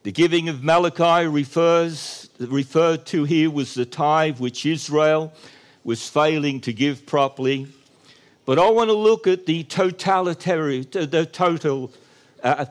The 0.02 0.11
giving 0.11 0.49
of 0.49 0.64
Malachi 0.64 1.28
refers, 1.28 2.28
referred 2.40 3.06
to 3.06 3.23
here 3.23 3.50
was 3.50 3.75
the 3.75 3.85
tithe 3.85 4.40
which 4.40 4.66
Israel 4.66 5.32
was 5.85 6.09
failing 6.09 6.61
to 6.62 6.73
give 6.73 7.06
properly. 7.06 7.68
But 8.44 8.59
I 8.59 8.68
want 8.71 8.90
to 8.90 8.97
look 8.97 9.28
at 9.28 9.47
the 9.47 9.62
totalitarian, 9.62 10.88
the 10.90 11.28
total 11.30 11.92
uh, 12.42 12.66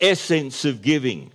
essence 0.00 0.64
of 0.64 0.80
giving. 0.80 1.32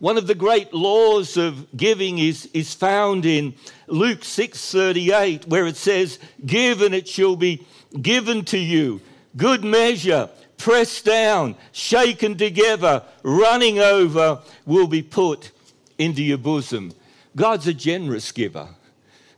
One 0.00 0.16
of 0.16 0.26
the 0.26 0.34
great 0.34 0.74
laws 0.74 1.36
of 1.36 1.66
giving 1.76 2.18
is, 2.18 2.48
is 2.52 2.74
found 2.74 3.24
in 3.24 3.54
Luke 3.86 4.22
6:38 4.22 5.46
where 5.46 5.66
it 5.66 5.76
says, 5.76 6.18
"Give 6.44 6.82
and 6.82 6.94
it 6.94 7.06
shall 7.06 7.36
be 7.36 7.66
given 8.02 8.44
to 8.46 8.58
you. 8.58 9.00
Good 9.36 9.64
measure, 9.64 10.28
pressed 10.58 11.04
down, 11.04 11.56
shaken 11.72 12.36
together, 12.36 13.02
running 13.22 13.78
over 13.78 14.40
will 14.66 14.86
be 14.86 15.02
put 15.02 15.50
into 15.96 16.22
your 16.22 16.38
bosom." 16.38 16.92
God's 17.34 17.66
a 17.66 17.74
generous 17.74 18.32
giver. 18.32 18.68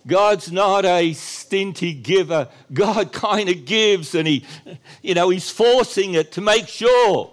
God's 0.07 0.51
not 0.51 0.85
a 0.85 1.13
stinty 1.13 1.93
giver. 2.03 2.49
God 2.73 3.13
kind 3.29 3.49
of 3.49 3.65
gives 3.67 4.15
and 4.15 4.27
he 4.27 4.45
you 5.03 5.15
know, 5.15 5.29
he's 5.29 5.51
forcing 5.51 6.15
it 6.15 6.33
to 6.33 6.41
make 6.41 6.67
sure 6.67 7.31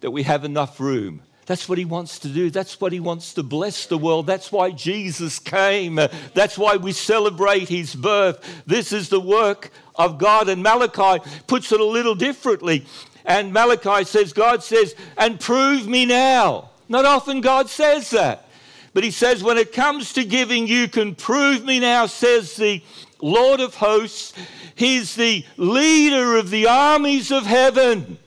that 0.00 0.12
we 0.12 0.22
have 0.22 0.44
enough 0.44 0.78
room 0.78 1.22
that's 1.46 1.68
what 1.68 1.76
he 1.76 1.84
wants 1.84 2.20
to 2.20 2.28
do. 2.28 2.50
That's 2.50 2.80
what 2.80 2.92
he 2.92 3.00
wants 3.00 3.34
to 3.34 3.42
bless 3.42 3.86
the 3.86 3.98
world. 3.98 4.26
That's 4.26 4.50
why 4.50 4.70
Jesus 4.70 5.38
came. 5.38 5.96
That's 6.32 6.56
why 6.56 6.76
we 6.76 6.92
celebrate 6.92 7.68
his 7.68 7.94
birth. 7.94 8.62
This 8.66 8.92
is 8.92 9.10
the 9.10 9.20
work 9.20 9.70
of 9.94 10.18
God. 10.18 10.48
And 10.48 10.62
Malachi 10.62 11.22
puts 11.46 11.70
it 11.70 11.80
a 11.80 11.84
little 11.84 12.14
differently. 12.14 12.86
And 13.24 13.52
Malachi 13.52 14.04
says, 14.04 14.32
God 14.32 14.62
says, 14.62 14.94
and 15.16 15.40
prove 15.40 15.86
me 15.86 16.04
now. 16.04 16.70
Not 16.88 17.04
often 17.04 17.40
God 17.40 17.68
says 17.70 18.10
that. 18.10 18.48
But 18.92 19.02
he 19.02 19.10
says, 19.10 19.42
when 19.42 19.58
it 19.58 19.72
comes 19.72 20.12
to 20.12 20.24
giving, 20.24 20.68
you 20.68 20.88
can 20.88 21.14
prove 21.14 21.64
me 21.64 21.80
now, 21.80 22.06
says 22.06 22.54
the 22.56 22.82
Lord 23.20 23.60
of 23.60 23.74
hosts. 23.74 24.34
He's 24.76 25.14
the 25.16 25.44
leader 25.56 26.36
of 26.36 26.50
the 26.50 26.66
armies 26.68 27.32
of 27.32 27.46
heaven. 27.46 28.18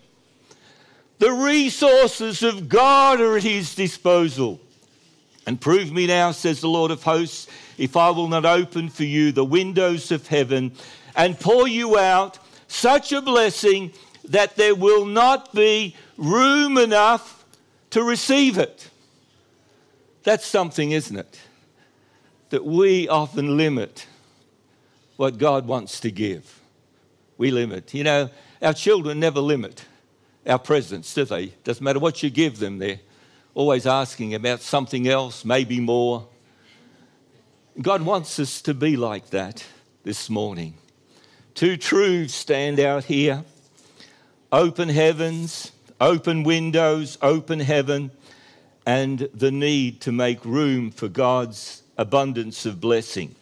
The 1.20 1.32
resources 1.32 2.44
of 2.44 2.68
God 2.68 3.22
are 3.22 3.38
at 3.38 3.44
his 3.44 3.76
disposal. 3.76 4.60
And 5.46 5.62
prove 5.62 5.94
me 5.94 6.08
now, 6.08 6.32
says 6.32 6.60
the 6.60 6.68
Lord 6.68 6.92
of 6.92 7.04
hosts, 7.04 7.48
if 7.78 7.96
I 7.96 8.10
will 8.10 8.28
not 8.28 8.46
open 8.46 8.90
for 8.90 9.06
you 9.06 9.32
the 9.32 9.46
windows 9.46 10.12
of 10.12 10.28
heaven 10.28 10.74
and 11.16 11.40
pour 11.40 11.68
you 11.68 11.98
out 11.98 12.40
such 12.68 13.14
a 13.14 13.22
blessing 13.22 13.94
that 14.28 14.56
there 14.56 14.76
will 14.76 15.06
not 15.06 15.54
be 15.54 15.96
room 16.18 16.78
enough 16.78 17.46
to 17.92 18.04
receive 18.04 18.58
it. 18.58 18.90
That's 20.24 20.46
something, 20.46 20.92
isn't 20.92 21.16
it? 21.16 21.40
That 22.50 22.66
we 22.66 23.08
often 23.08 23.58
limit 23.58 24.06
what 25.16 25.38
God 25.38 25.68
wants 25.68 26.00
to 26.02 26.12
give. 26.12 26.62
We 27.38 27.52
limit. 27.52 27.94
You 27.94 28.04
know, 28.04 28.30
our 28.62 28.74
children 28.74 29.20
never 29.20 29.40
limit 29.40 29.86
our 30.46 30.60
presents, 30.60 31.14
do 31.14 31.26
they? 31.26 31.48
Doesn't 31.64 31.84
matter 31.84 32.00
what 32.00 32.24
you 32.24 32.30
give 32.30 32.60
them, 32.60 32.78
they're 32.78 33.00
always 33.54 33.88
asking 33.88 34.34
about 34.34 34.62
something 34.62 35.08
else, 35.08 35.44
maybe 35.44 35.80
more. 35.80 36.28
God 37.82 38.02
wants 38.02 38.40
us 38.40 38.62
to 38.64 38.74
be 38.74 38.98
like 38.98 39.30
that 39.32 39.66
this 40.04 40.30
morning. 40.30 40.76
Two 41.54 41.76
truths 41.78 42.34
stand 42.34 42.80
out 42.80 43.04
here 43.06 43.44
open 44.52 44.90
heavens, 44.90 45.72
open 46.00 46.44
windows, 46.44 47.18
open 47.22 47.60
heaven, 47.60 48.12
and 48.86 49.20
the 49.34 49.52
need 49.52 50.02
to 50.02 50.12
make 50.12 50.44
room 50.46 50.92
for 50.92 51.08
God's 51.08 51.84
abundance 51.98 52.66
of 52.66 52.80
blessing. 52.80 53.36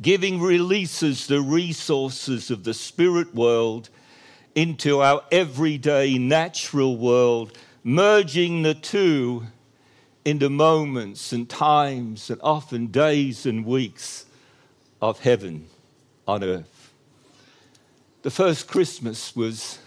Giving 0.00 0.40
releases 0.40 1.26
the 1.26 1.40
resources 1.40 2.50
of 2.50 2.64
the 2.64 2.74
spirit 2.74 3.34
world 3.34 3.90
into 4.54 5.00
our 5.00 5.22
everyday 5.30 6.18
natural 6.18 6.96
world, 6.96 7.56
merging 7.84 8.62
the 8.62 8.74
two 8.74 9.44
into 10.24 10.50
moments 10.50 11.32
and 11.32 11.48
times 11.48 12.30
and 12.30 12.40
often 12.42 12.86
days 12.88 13.46
and 13.46 13.64
weeks 13.64 14.26
of 15.00 15.20
heaven 15.20 15.66
on 16.26 16.42
earth. 16.42 16.69
The 18.22 18.30
first 18.30 18.68
Christmas 18.68 19.34
was 19.34 19.78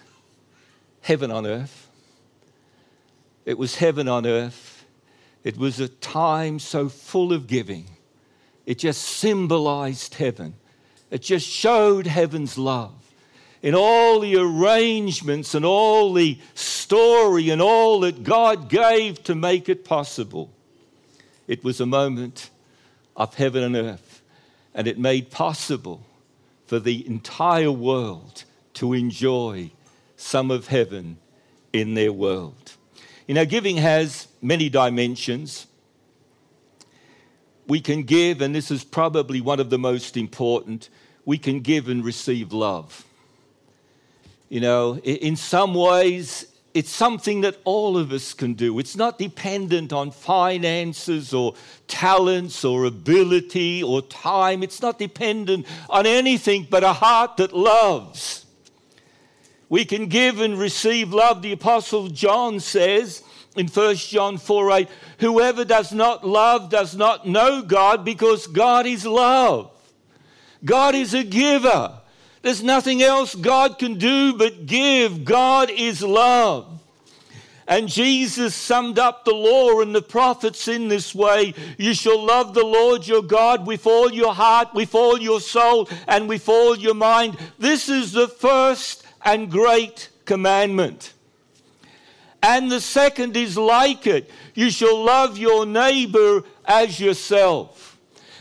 heaven 1.01 1.29
on 1.29 1.45
earth. 1.45 1.87
It 3.45 3.59
was 3.59 3.75
heaven 3.75 4.07
on 4.07 4.25
earth. 4.25 4.85
It 5.43 5.55
was 5.55 5.79
a 5.79 5.87
time 5.87 6.57
so 6.57 6.89
full 6.89 7.31
of 7.31 7.45
giving. 7.45 7.85
It 8.65 8.79
just 8.79 9.03
symbolized 9.03 10.15
heaven. 10.15 10.55
It 11.11 11.21
just 11.21 11.47
showed 11.47 12.07
heaven's 12.07 12.57
love 12.57 12.95
in 13.61 13.75
all 13.75 14.19
the 14.21 14.37
arrangements 14.37 15.53
and 15.53 15.63
all 15.63 16.11
the 16.11 16.39
story 16.55 17.51
and 17.51 17.61
all 17.61 17.99
that 17.99 18.23
God 18.23 18.67
gave 18.67 19.23
to 19.25 19.35
make 19.35 19.69
it 19.69 19.85
possible. 19.85 20.49
It 21.47 21.63
was 21.63 21.79
a 21.79 21.85
moment 21.85 22.49
of 23.15 23.35
heaven 23.35 23.61
and 23.61 23.75
earth, 23.75 24.23
and 24.73 24.87
it 24.87 24.97
made 24.97 25.29
possible 25.29 26.03
for 26.65 26.79
the 26.79 27.05
entire 27.07 27.71
world 27.71 28.43
to 28.75 28.93
enjoy 28.93 29.71
some 30.15 30.51
of 30.51 30.67
heaven 30.67 31.17
in 31.71 31.93
their 31.93 32.11
world. 32.13 32.73
You 33.27 33.35
know, 33.35 33.45
giving 33.45 33.77
has 33.77 34.27
many 34.41 34.69
dimensions. 34.69 35.67
We 37.67 37.79
can 37.79 38.03
give, 38.03 38.41
and 38.41 38.53
this 38.53 38.71
is 38.71 38.83
probably 38.83 39.41
one 39.41 39.59
of 39.59 39.69
the 39.69 39.79
most 39.79 40.17
important, 40.17 40.89
we 41.25 41.37
can 41.37 41.61
give 41.61 41.87
and 41.87 42.03
receive 42.03 42.51
love. 42.51 43.05
You 44.49 44.59
know, 44.59 44.97
in 44.97 45.35
some 45.35 45.73
ways, 45.73 46.45
it's 46.73 46.89
something 46.89 47.41
that 47.41 47.57
all 47.65 47.97
of 47.97 48.11
us 48.11 48.33
can 48.33 48.53
do. 48.53 48.79
It's 48.79 48.95
not 48.95 49.19
dependent 49.19 49.93
on 49.93 50.09
finances 50.09 51.33
or 51.33 51.53
talents 51.87 52.65
or 52.65 52.85
ability 52.85 53.83
or 53.83 54.01
time. 54.01 54.63
It's 54.63 54.81
not 54.81 54.97
dependent 54.97 55.67
on 55.89 56.07
anything 56.07 56.67
but 56.69 56.83
a 56.83 56.93
heart 56.93 57.37
that 57.37 57.53
loves. 57.53 58.45
We 59.69 59.85
can 59.85 60.07
give 60.07 60.39
and 60.39 60.57
receive 60.57 61.13
love. 61.13 61.41
The 61.41 61.51
Apostle 61.51 62.07
John 62.07 62.59
says 62.59 63.23
in 63.55 63.67
1 63.67 63.95
John 63.95 64.37
4 64.37 64.71
8, 64.71 64.89
whoever 65.19 65.65
does 65.65 65.93
not 65.93 66.25
love 66.25 66.69
does 66.69 66.95
not 66.95 67.27
know 67.27 67.61
God 67.61 68.03
because 68.03 68.47
God 68.47 68.87
is 68.87 69.05
love. 69.05 69.71
God 70.65 70.95
is 70.95 71.13
a 71.13 71.23
giver. 71.23 71.99
There's 72.43 72.61
nothing 72.61 73.01
else 73.01 73.33
God 73.33 73.79
can 73.79 73.97
do 73.97 74.33
but 74.33 74.65
give. 74.65 75.25
God 75.25 75.71
is 75.71 76.03
love. 76.03 76.81
And 77.65 77.87
Jesus 77.87 78.53
summed 78.53 78.99
up 78.99 79.23
the 79.23 79.33
law 79.33 79.79
and 79.79 79.95
the 79.95 80.01
prophets 80.01 80.67
in 80.67 80.89
this 80.89 81.15
way 81.15 81.53
You 81.77 81.93
shall 81.93 82.21
love 82.21 82.53
the 82.53 82.65
Lord 82.65 83.07
your 83.07 83.23
God 83.23 83.65
with 83.65 83.87
all 83.87 84.11
your 84.11 84.33
heart, 84.33 84.73
with 84.73 84.93
all 84.93 85.17
your 85.17 85.39
soul, 85.39 85.89
and 86.05 86.27
with 86.27 86.49
all 86.49 86.77
your 86.77 86.93
mind. 86.93 87.37
This 87.57 87.87
is 87.87 88.11
the 88.11 88.27
first 88.27 89.07
and 89.23 89.49
great 89.49 90.09
commandment. 90.25 91.13
And 92.41 92.69
the 92.69 92.81
second 92.81 93.37
is 93.37 93.57
like 93.57 94.05
it 94.05 94.29
you 94.53 94.69
shall 94.69 95.01
love 95.01 95.37
your 95.37 95.65
neighbor 95.65 96.43
as 96.65 96.99
yourself. 96.99 97.92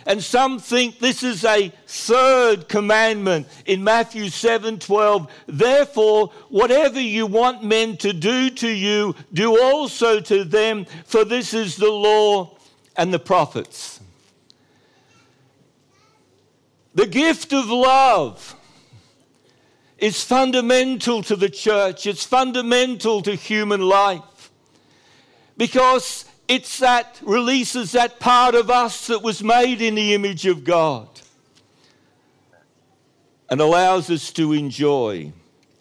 And 0.07 0.23
some 0.23 0.59
think 0.59 0.99
this 0.99 1.23
is 1.23 1.45
a 1.45 1.73
third 1.87 2.69
commandment 2.69 3.47
in 3.67 3.85
Matthew 3.85 4.29
7 4.29 4.79
12. 4.79 5.31
Therefore, 5.47 6.33
whatever 6.49 7.01
you 7.01 7.27
want 7.27 7.63
men 7.63 7.97
to 7.99 8.13
do 8.13 8.51
to 8.51 8.69
you, 8.69 9.15
do 9.33 9.61
also 9.63 10.21
to 10.21 10.45
them, 10.45 10.87
for 11.05 11.25
this 11.25 11.55
is 11.55 11.77
the 11.77 11.91
law 11.91 12.57
and 12.97 13.13
the 13.13 13.19
prophets. 13.19 14.01
The 16.95 17.07
gift 17.07 17.53
of 17.53 17.71
love 17.71 18.55
is 19.99 20.23
fundamental 20.23 21.23
to 21.23 21.37
the 21.37 21.49
church, 21.49 22.07
it's 22.07 22.25
fundamental 22.25 23.23
to 23.23 23.35
human 23.35 23.81
life 23.81 24.51
because 25.57 26.25
it's 26.53 26.81
that 26.81 27.19
releases 27.23 27.93
that 27.93 28.21
part 28.21 28.55
of 28.55 28.69
us 28.69 29.07
that 29.07 29.23
was 29.23 29.43
made 29.43 29.81
in 29.81 29.95
the 29.95 30.13
image 30.13 30.45
of 30.45 30.65
God 30.65 31.09
and 33.49 33.59
allows 33.59 34.11
us 34.11 34.31
to 34.33 34.53
enjoy 34.53 35.33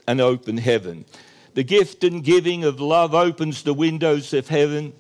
an 0.08 0.22
open 0.22 0.56
heaven. 0.56 1.04
The 1.56 1.64
gift 1.64 2.06
and 2.06 2.24
giving 2.24 2.64
of 2.64 2.80
love 2.80 3.14
opens 3.14 3.64
the 3.64 3.74
windows 3.74 4.34
of 4.34 4.48
heaven, 4.48 4.94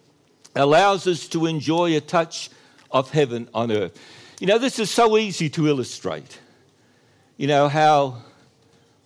allows 0.58 1.08
us 1.08 1.30
to 1.30 1.46
enjoy 1.46 1.96
a 1.96 2.02
touch 2.02 2.50
of 2.92 3.12
heaven 3.12 3.48
on 3.54 3.72
earth. 3.72 3.98
You 4.42 4.48
know, 4.48 4.58
this 4.58 4.78
is 4.78 4.92
so 4.92 5.18
easy 5.18 5.50
to 5.52 5.70
illustrate. 5.70 6.38
You 7.38 7.48
know, 7.48 7.70
how 7.70 8.24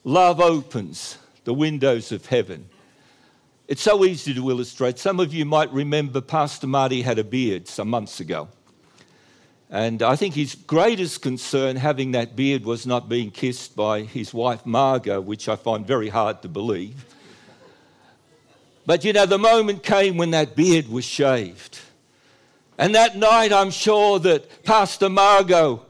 love 0.04 0.42
opens 0.42 1.20
the 1.44 1.54
windows 1.54 2.12
of 2.12 2.26
heaven. 2.26 2.70
It's 3.68 3.82
so 3.82 4.06
easy 4.06 4.32
to 4.36 4.50
illustrate. 4.52 5.00
Some 5.00 5.20
of 5.20 5.34
you 5.34 5.44
might 5.44 5.74
remember 5.74 6.22
Pastor 6.22 6.68
Marty 6.68 7.02
had 7.02 7.18
a 7.18 7.24
beard 7.24 7.68
some 7.68 7.90
months 7.90 8.20
ago. 8.20 8.48
And 9.72 10.04
I 10.04 10.16
think 10.16 10.36
his 10.36 10.54
greatest 10.54 11.24
concern 11.24 11.76
having 11.76 12.12
that 12.12 12.36
beard 12.36 12.64
was 12.64 12.86
not 12.86 13.10
being 13.10 13.32
kissed 13.32 13.76
by 13.76 14.02
his 14.02 14.36
wife 14.36 14.68
Margot, 14.68 15.20
which 15.20 15.50
I 15.50 15.56
find 15.56 15.86
very 15.86 16.10
hard 16.10 16.44
to 16.44 16.48
believe. 16.48 17.06
But 18.86 19.04
you 19.04 19.14
know, 19.14 19.26
the 19.26 19.40
moment 19.40 19.82
came 19.82 20.16
when 20.16 20.30
that 20.32 20.56
beard 20.56 20.88
was 20.88 21.04
shaved. 21.04 21.80
And 22.78 22.94
that 22.94 23.18
night, 23.18 23.52
I'm 23.52 23.72
sure 23.72 24.20
that 24.20 24.64
Pastor 24.64 25.10
Margot 25.10 25.84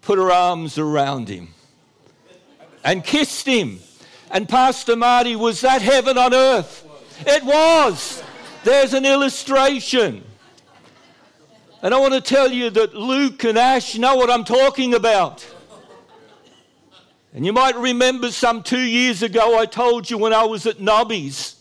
put 0.00 0.18
her 0.18 0.30
arms 0.30 0.78
around 0.78 1.28
him 1.28 1.48
and 2.84 3.02
kissed 3.02 3.46
him. 3.46 3.80
And 4.30 4.48
Pastor 4.48 4.94
Marty, 4.94 5.34
was 5.34 5.60
that 5.62 5.82
heaven 5.82 6.16
on 6.16 6.32
earth? 6.32 6.83
It 7.20 7.44
was. 7.44 8.22
There's 8.64 8.94
an 8.94 9.04
illustration. 9.04 10.24
And 11.82 11.94
I 11.94 11.98
want 11.98 12.14
to 12.14 12.20
tell 12.20 12.50
you 12.50 12.70
that 12.70 12.94
Luke 12.94 13.44
and 13.44 13.58
Ash 13.58 13.96
know 13.96 14.16
what 14.16 14.30
I'm 14.30 14.44
talking 14.44 14.94
about. 14.94 15.46
And 17.34 17.44
you 17.44 17.52
might 17.52 17.76
remember 17.76 18.30
some 18.30 18.62
two 18.62 18.80
years 18.80 19.22
ago, 19.22 19.58
I 19.58 19.66
told 19.66 20.08
you 20.08 20.16
when 20.16 20.32
I 20.32 20.44
was 20.44 20.66
at 20.66 20.80
Nobby's 20.80 21.56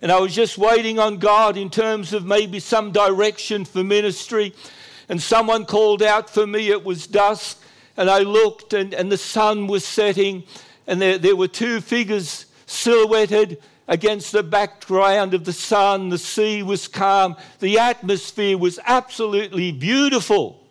and 0.00 0.12
I 0.12 0.20
was 0.20 0.34
just 0.34 0.58
waiting 0.58 0.98
on 0.98 1.18
God 1.18 1.56
in 1.56 1.70
terms 1.70 2.12
of 2.12 2.24
maybe 2.24 2.60
some 2.60 2.92
direction 2.92 3.64
for 3.64 3.82
ministry. 3.82 4.54
And 5.08 5.20
someone 5.20 5.64
called 5.64 6.02
out 6.02 6.28
for 6.30 6.46
me. 6.46 6.68
It 6.68 6.84
was 6.84 7.06
dusk. 7.06 7.60
And 7.96 8.08
I 8.08 8.20
looked, 8.20 8.74
and, 8.74 8.94
and 8.94 9.10
the 9.10 9.18
sun 9.18 9.66
was 9.66 9.84
setting. 9.84 10.44
And 10.86 11.00
there, 11.02 11.18
there 11.18 11.34
were 11.34 11.48
two 11.48 11.80
figures 11.80 12.46
silhouetted 12.66 13.60
against 13.88 14.32
the 14.32 14.42
background 14.42 15.34
of 15.34 15.44
the 15.44 15.52
sun. 15.52 16.10
The 16.10 16.18
sea 16.18 16.62
was 16.62 16.86
calm. 16.86 17.36
The 17.58 17.78
atmosphere 17.78 18.56
was 18.56 18.78
absolutely 18.86 19.72
beautiful. 19.72 20.62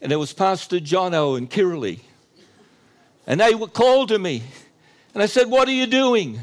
And 0.00 0.10
there 0.10 0.18
was 0.18 0.32
Pastor 0.32 0.78
Jono 0.78 1.36
and 1.36 1.50
Kiralee. 1.50 2.00
And 3.26 3.40
they 3.40 3.54
were 3.54 3.68
called 3.68 4.08
to 4.08 4.18
me. 4.18 4.42
And 5.12 5.22
I 5.22 5.26
said, 5.26 5.50
What 5.50 5.68
are 5.68 5.72
you 5.72 5.86
doing? 5.86 6.40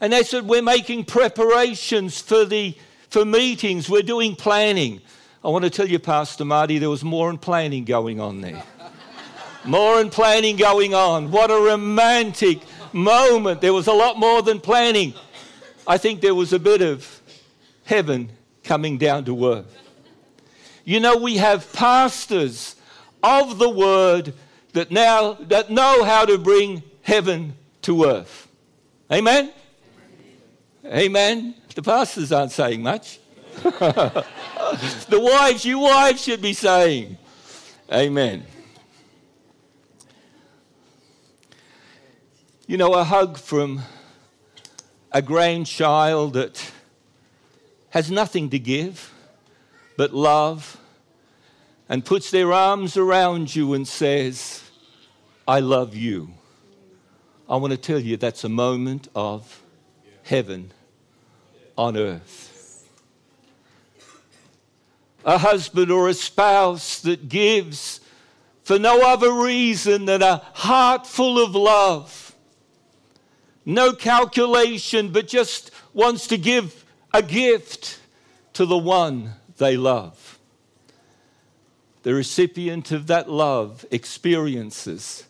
And 0.00 0.12
they 0.12 0.22
said, 0.22 0.46
We're 0.46 0.62
making 0.62 1.06
preparations 1.06 2.20
for, 2.20 2.44
the, 2.44 2.76
for 3.08 3.24
meetings, 3.24 3.88
we're 3.88 4.02
doing 4.02 4.36
planning. 4.36 5.00
I 5.42 5.48
want 5.48 5.64
to 5.64 5.70
tell 5.70 5.86
you, 5.86 5.98
Pastor 5.98 6.44
Marty, 6.44 6.78
there 6.78 6.90
was 6.90 7.04
more 7.04 7.30
in 7.30 7.38
planning 7.38 7.84
going 7.84 8.20
on 8.20 8.40
there. 8.40 8.62
more 9.64 10.00
in 10.00 10.10
planning 10.10 10.56
going 10.56 10.94
on. 10.94 11.30
What 11.30 11.50
a 11.50 11.54
romantic 11.54 12.60
moment. 12.94 13.60
There 13.60 13.72
was 13.72 13.86
a 13.86 13.92
lot 13.92 14.18
more 14.18 14.42
than 14.42 14.60
planning. 14.60 15.14
I 15.86 15.98
think 15.98 16.20
there 16.20 16.34
was 16.34 16.52
a 16.52 16.58
bit 16.58 16.80
of 16.80 17.20
heaven 17.84 18.30
coming 18.62 18.96
down 18.96 19.24
to 19.26 19.46
earth. 19.46 19.78
You 20.84 21.00
know, 21.00 21.16
we 21.16 21.36
have 21.36 21.70
pastors 21.72 22.76
of 23.22 23.58
the 23.58 23.68
word 23.68 24.34
that 24.72 24.90
now 24.90 25.34
that 25.34 25.70
know 25.70 26.04
how 26.04 26.24
to 26.24 26.38
bring 26.38 26.82
heaven 27.02 27.54
to 27.82 28.04
earth. 28.04 28.48
Amen. 29.10 29.52
Amen. 30.84 31.54
The 31.74 31.82
pastors 31.82 32.32
aren't 32.32 32.52
saying 32.52 32.82
much. 32.82 33.18
the 33.62 34.24
wives, 35.10 35.64
you 35.64 35.78
wives 35.78 36.22
should 36.22 36.42
be 36.42 36.52
saying, 36.52 37.16
Amen. 37.92 38.44
You 42.66 42.78
know, 42.78 42.94
a 42.94 43.04
hug 43.04 43.36
from 43.36 43.82
a 45.12 45.20
grandchild 45.20 46.32
that 46.32 46.72
has 47.90 48.10
nothing 48.10 48.48
to 48.50 48.58
give 48.58 49.12
but 49.98 50.14
love 50.14 50.78
and 51.90 52.02
puts 52.02 52.30
their 52.30 52.54
arms 52.54 52.96
around 52.96 53.54
you 53.54 53.74
and 53.74 53.86
says, 53.86 54.62
I 55.46 55.60
love 55.60 55.94
you. 55.94 56.30
I 57.50 57.56
want 57.56 57.72
to 57.72 57.76
tell 57.76 57.98
you 57.98 58.16
that's 58.16 58.44
a 58.44 58.48
moment 58.48 59.08
of 59.14 59.62
heaven 60.22 60.72
on 61.76 61.98
earth. 61.98 62.88
A 65.26 65.36
husband 65.36 65.90
or 65.90 66.08
a 66.08 66.14
spouse 66.14 67.02
that 67.02 67.28
gives 67.28 68.00
for 68.62 68.78
no 68.78 69.02
other 69.06 69.34
reason 69.34 70.06
than 70.06 70.22
a 70.22 70.38
heart 70.54 71.06
full 71.06 71.44
of 71.44 71.54
love. 71.54 72.23
No 73.64 73.92
calculation, 73.92 75.10
but 75.10 75.26
just 75.26 75.70
wants 75.92 76.26
to 76.28 76.38
give 76.38 76.84
a 77.12 77.22
gift 77.22 78.00
to 78.54 78.66
the 78.66 78.78
one 78.78 79.34
they 79.58 79.76
love. 79.76 80.38
The 82.02 82.14
recipient 82.14 82.92
of 82.92 83.06
that 83.06 83.30
love 83.30 83.86
experiences 83.90 85.24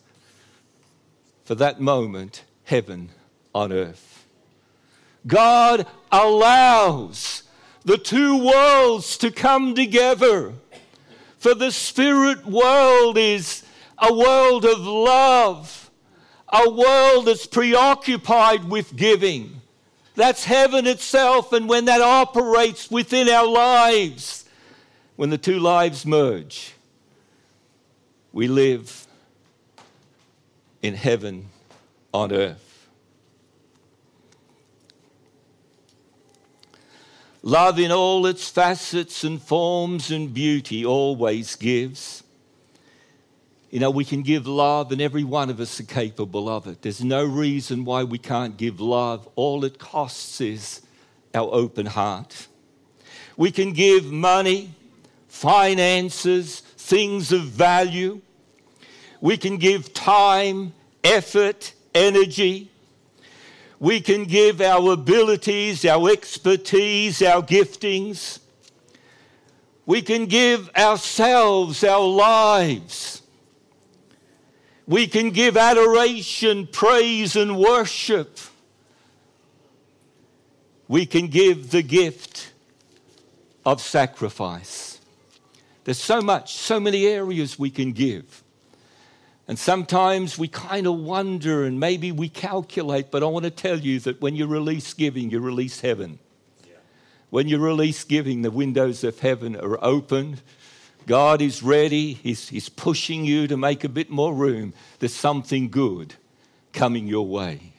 for 1.45 1.55
that 1.55 1.79
moment 1.79 2.43
heaven 2.65 3.11
on 3.53 3.71
earth. 3.71 4.25
God 5.25 5.87
allows 6.11 7.43
the 7.83 7.97
two 7.97 8.43
worlds 8.43 9.17
to 9.19 9.31
come 9.31 9.75
together. 9.75 10.53
For 11.37 11.53
the 11.53 11.71
spirit 11.71 12.45
world 12.45 13.17
is 13.17 13.63
a 13.99 14.13
world 14.13 14.65
of 14.65 14.79
love, 14.79 15.84
a 16.49 16.69
world 16.69 17.25
that's 17.25 17.47
preoccupied 17.47 18.65
with 18.65 18.95
giving. 18.95 19.61
That's 20.15 20.45
heaven 20.45 20.87
itself, 20.87 21.51
and 21.51 21.67
when 21.67 21.85
that 21.85 22.01
operates 22.01 22.89
within 22.89 23.27
our 23.29 23.47
lives, 23.47 24.45
when 25.15 25.29
the 25.29 25.37
two 25.37 25.59
lives 25.59 26.05
merge, 26.05 26.73
we 28.31 28.47
live 28.47 29.07
in 30.81 30.93
heaven 30.93 31.49
on 32.13 32.31
earth. 32.31 32.89
Love 37.41 37.77
in 37.79 37.91
all 37.91 38.25
its 38.25 38.49
facets 38.49 39.23
and 39.23 39.39
forms 39.39 40.09
and 40.09 40.33
beauty 40.33 40.83
always 40.83 41.55
gives. 41.55 42.23
You 43.71 43.79
know, 43.79 43.89
we 43.89 44.05
can 44.05 44.21
give 44.21 44.47
love, 44.47 44.91
and 44.91 45.01
every 45.01 45.23
one 45.23 45.49
of 45.49 45.59
us 45.59 45.79
are 45.79 45.83
capable 45.83 46.47
of 46.47 46.67
it. 46.67 46.81
There's 46.81 47.03
no 47.03 47.25
reason 47.25 47.83
why 47.83 48.03
we 48.03 48.17
can't 48.17 48.57
give 48.57 48.79
love. 48.79 49.27
All 49.35 49.65
it 49.65 49.79
costs 49.79 50.39
is 50.39 50.81
our 51.33 51.49
open 51.51 51.85
heart. 51.87 52.47
We 53.35 53.51
can 53.51 53.73
give 53.73 54.05
money, 54.05 54.73
finances, 55.27 56.61
things 56.61 57.31
of 57.31 57.41
value. 57.41 58.21
We 59.19 59.35
can 59.35 59.57
give 59.57 59.93
time, 59.93 60.73
effort, 61.03 61.73
energy. 61.93 62.71
We 63.79 63.99
can 63.99 64.23
give 64.23 64.61
our 64.61 64.93
abilities, 64.93 65.83
our 65.83 66.09
expertise, 66.09 67.21
our 67.21 67.41
giftings. 67.41 68.39
We 69.85 70.01
can 70.01 70.27
give 70.27 70.69
ourselves, 70.75 71.83
our 71.83 72.07
lives. 72.07 73.21
We 74.87 75.07
can 75.07 75.31
give 75.31 75.57
adoration, 75.57 76.67
praise, 76.67 77.35
and 77.35 77.57
worship. 77.57 78.37
We 80.87 81.05
can 81.05 81.27
give 81.27 81.71
the 81.71 81.81
gift 81.81 82.51
of 83.65 83.81
sacrifice. 83.81 84.99
There's 85.85 85.99
so 85.99 86.21
much, 86.21 86.55
so 86.55 86.79
many 86.79 87.05
areas 87.07 87.57
we 87.57 87.71
can 87.71 87.93
give. 87.93 88.43
And 89.47 89.57
sometimes 89.59 90.37
we 90.37 90.47
kind 90.47 90.87
of 90.87 90.95
wonder 90.97 91.63
and 91.63 91.79
maybe 91.79 92.11
we 92.11 92.29
calculate, 92.29 93.11
but 93.11 93.21
I 93.21 93.27
want 93.27 93.45
to 93.45 93.51
tell 93.51 93.79
you 93.79 93.99
that 94.01 94.19
when 94.19 94.35
you 94.35 94.47
release 94.47 94.93
giving, 94.93 95.29
you 95.29 95.39
release 95.39 95.81
heaven. 95.81 96.17
Yeah. 96.63 96.77
When 97.29 97.47
you 97.47 97.59
release 97.59 98.03
giving, 98.03 98.41
the 98.41 98.49
windows 98.49 99.03
of 99.03 99.19
heaven 99.19 99.55
are 99.55 99.83
opened. 99.83 100.41
God 101.07 101.41
is 101.41 101.61
ready. 101.61 102.13
He's, 102.13 102.49
he's 102.49 102.69
pushing 102.69 103.25
you 103.25 103.47
to 103.47 103.57
make 103.57 103.83
a 103.83 103.89
bit 103.89 104.09
more 104.09 104.33
room. 104.33 104.73
There's 104.99 105.13
something 105.13 105.69
good 105.69 106.15
coming 106.73 107.07
your 107.07 107.27
way. 107.27 107.73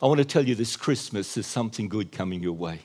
I 0.00 0.06
want 0.06 0.18
to 0.18 0.24
tell 0.24 0.46
you 0.46 0.54
this 0.54 0.76
Christmas, 0.76 1.34
there's 1.34 1.46
something 1.46 1.88
good 1.88 2.12
coming 2.12 2.42
your 2.42 2.52
way 2.52 2.80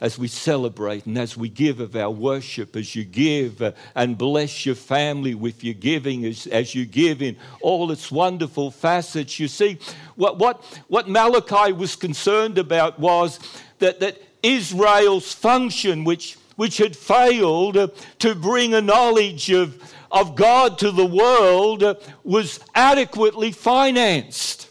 as 0.00 0.18
we 0.18 0.28
celebrate 0.28 1.06
and 1.06 1.16
as 1.16 1.34
we 1.34 1.48
give 1.48 1.80
of 1.80 1.96
our 1.96 2.10
worship, 2.10 2.76
as 2.76 2.94
you 2.94 3.04
give 3.04 3.62
uh, 3.62 3.72
and 3.94 4.18
bless 4.18 4.66
your 4.66 4.74
family 4.74 5.34
with 5.34 5.64
your 5.64 5.72
giving, 5.72 6.26
as, 6.26 6.46
as 6.48 6.74
you 6.74 6.84
give 6.84 7.22
in 7.22 7.36
all 7.62 7.90
its 7.90 8.12
wonderful 8.12 8.70
facets. 8.70 9.40
You 9.40 9.48
see, 9.48 9.78
what, 10.16 10.38
what, 10.38 10.62
what 10.88 11.08
Malachi 11.08 11.72
was 11.72 11.96
concerned 11.96 12.58
about 12.58 12.98
was 13.00 13.40
that, 13.78 14.00
that 14.00 14.20
Israel's 14.42 15.32
function, 15.32 16.04
which, 16.04 16.36
which 16.56 16.78
had 16.78 16.96
failed 16.96 17.90
to 18.18 18.34
bring 18.34 18.74
a 18.74 18.80
knowledge 18.80 19.50
of, 19.50 19.80
of 20.10 20.36
God 20.36 20.78
to 20.78 20.90
the 20.90 21.06
world, 21.06 21.84
was 22.22 22.60
adequately 22.74 23.52
financed. 23.52 24.68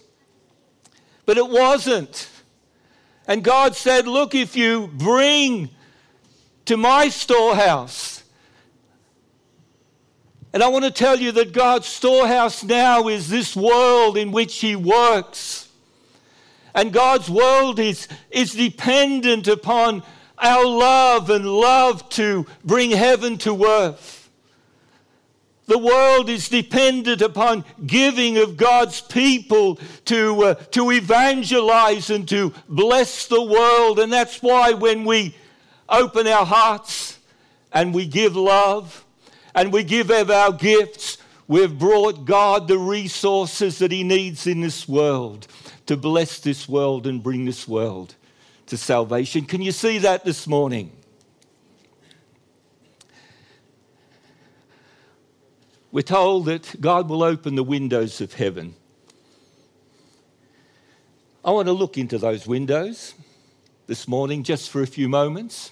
But 1.25 1.37
it 1.37 1.47
wasn't. 1.47 2.29
And 3.27 3.43
God 3.43 3.75
said, 3.75 4.07
Look, 4.07 4.35
if 4.35 4.55
you 4.55 4.87
bring 4.87 5.69
to 6.65 6.77
my 6.77 7.09
storehouse, 7.09 8.23
and 10.53 10.61
I 10.61 10.67
want 10.67 10.85
to 10.85 10.91
tell 10.91 11.19
you 11.19 11.31
that 11.31 11.51
God's 11.51 11.87
storehouse 11.87 12.63
now 12.63 13.07
is 13.07 13.27
this 13.27 13.55
world 13.55 14.17
in 14.17 14.31
which 14.31 14.59
He 14.59 14.75
works. 14.75 15.67
And 16.75 16.93
God's 16.93 17.29
world 17.29 17.79
is, 17.79 18.07
is 18.29 18.53
dependent 18.53 19.47
upon 19.47 20.03
our 20.43 20.65
love 20.65 21.29
and 21.29 21.45
love 21.45 22.07
to 22.09 22.45
bring 22.63 22.91
heaven 22.91 23.37
to 23.39 23.65
earth. 23.65 24.29
The 25.65 25.77
world 25.77 26.29
is 26.29 26.49
dependent 26.49 27.21
upon 27.21 27.63
giving 27.85 28.37
of 28.37 28.57
God's 28.57 28.99
people 28.99 29.79
to, 30.05 30.43
uh, 30.43 30.53
to 30.71 30.91
evangelize 30.91 32.09
and 32.09 32.27
to 32.27 32.53
bless 32.67 33.27
the 33.27 33.41
world. 33.41 33.99
And 33.99 34.11
that's 34.11 34.41
why 34.41 34.73
when 34.73 35.05
we 35.05 35.35
open 35.87 36.27
our 36.27 36.45
hearts 36.45 37.17
and 37.71 37.93
we 37.93 38.05
give 38.05 38.35
love 38.35 39.05
and 39.55 39.71
we 39.71 39.83
give 39.83 40.11
of 40.11 40.29
our 40.29 40.51
gifts, 40.51 41.17
we've 41.47 41.79
brought 41.79 42.25
God 42.25 42.67
the 42.67 42.77
resources 42.77 43.79
that 43.79 43.91
He 43.91 44.03
needs 44.03 44.45
in 44.45 44.59
this 44.59 44.87
world 44.87 45.47
to 45.85 45.95
bless 45.95 46.39
this 46.39 46.67
world 46.67 47.07
and 47.07 47.23
bring 47.23 47.45
this 47.45 47.67
world 47.69 48.15
to 48.73 48.77
salvation. 48.77 49.45
Can 49.45 49.61
you 49.61 49.71
see 49.71 49.99
that 49.99 50.25
this 50.25 50.47
morning? 50.47 50.91
We're 55.91 56.01
told 56.01 56.45
that 56.45 56.81
God 56.81 57.07
will 57.07 57.21
open 57.21 57.53
the 57.53 57.63
windows 57.63 58.19
of 58.19 58.33
heaven. 58.33 58.73
I 61.45 61.51
want 61.51 61.67
to 61.67 61.71
look 61.71 61.99
into 61.99 62.17
those 62.17 62.47
windows 62.47 63.13
this 63.85 64.07
morning 64.07 64.41
just 64.41 64.71
for 64.71 64.81
a 64.81 64.87
few 64.87 65.07
moments. 65.07 65.71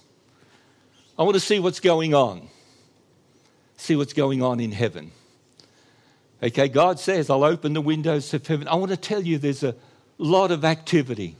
I 1.17 1.23
want 1.23 1.33
to 1.33 1.39
see 1.39 1.57
what's 1.57 1.79
going 1.79 2.13
on. 2.13 2.49
See 3.77 3.95
what's 3.95 4.13
going 4.13 4.43
on 4.43 4.59
in 4.59 4.73
heaven. 4.73 5.11
Okay, 6.43 6.67
God 6.67 6.99
says, 6.99 7.31
I'll 7.31 7.43
open 7.43 7.73
the 7.73 7.81
windows 7.81 8.31
of 8.35 8.45
heaven. 8.45 8.67
I 8.67 8.75
want 8.75 8.91
to 8.91 8.97
tell 8.97 9.23
you 9.23 9.39
there's 9.39 9.63
a 9.63 9.73
lot 10.19 10.51
of 10.51 10.63
activity. 10.63 11.35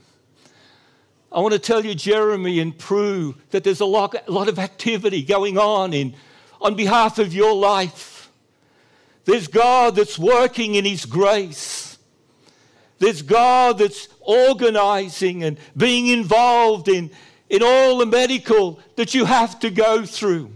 I 1.34 1.40
want 1.40 1.54
to 1.54 1.58
tell 1.58 1.84
you, 1.84 1.94
Jeremy 1.94 2.60
and 2.60 2.76
Prue, 2.76 3.34
that 3.50 3.64
there's 3.64 3.80
a 3.80 3.86
lot, 3.86 4.14
a 4.26 4.30
lot 4.30 4.48
of 4.48 4.58
activity 4.58 5.22
going 5.22 5.56
on 5.56 5.94
in, 5.94 6.14
on 6.60 6.74
behalf 6.74 7.18
of 7.18 7.32
your 7.32 7.54
life. 7.54 8.30
There's 9.24 9.48
God 9.48 9.96
that's 9.96 10.18
working 10.18 10.74
in 10.74 10.84
His 10.84 11.06
grace. 11.06 11.96
There's 12.98 13.22
God 13.22 13.78
that's 13.78 14.08
organizing 14.20 15.42
and 15.42 15.58
being 15.76 16.08
involved 16.08 16.88
in, 16.88 17.10
in 17.48 17.62
all 17.62 17.98
the 17.98 18.06
medical 18.06 18.78
that 18.96 19.14
you 19.14 19.24
have 19.24 19.58
to 19.60 19.70
go 19.70 20.04
through. 20.04 20.52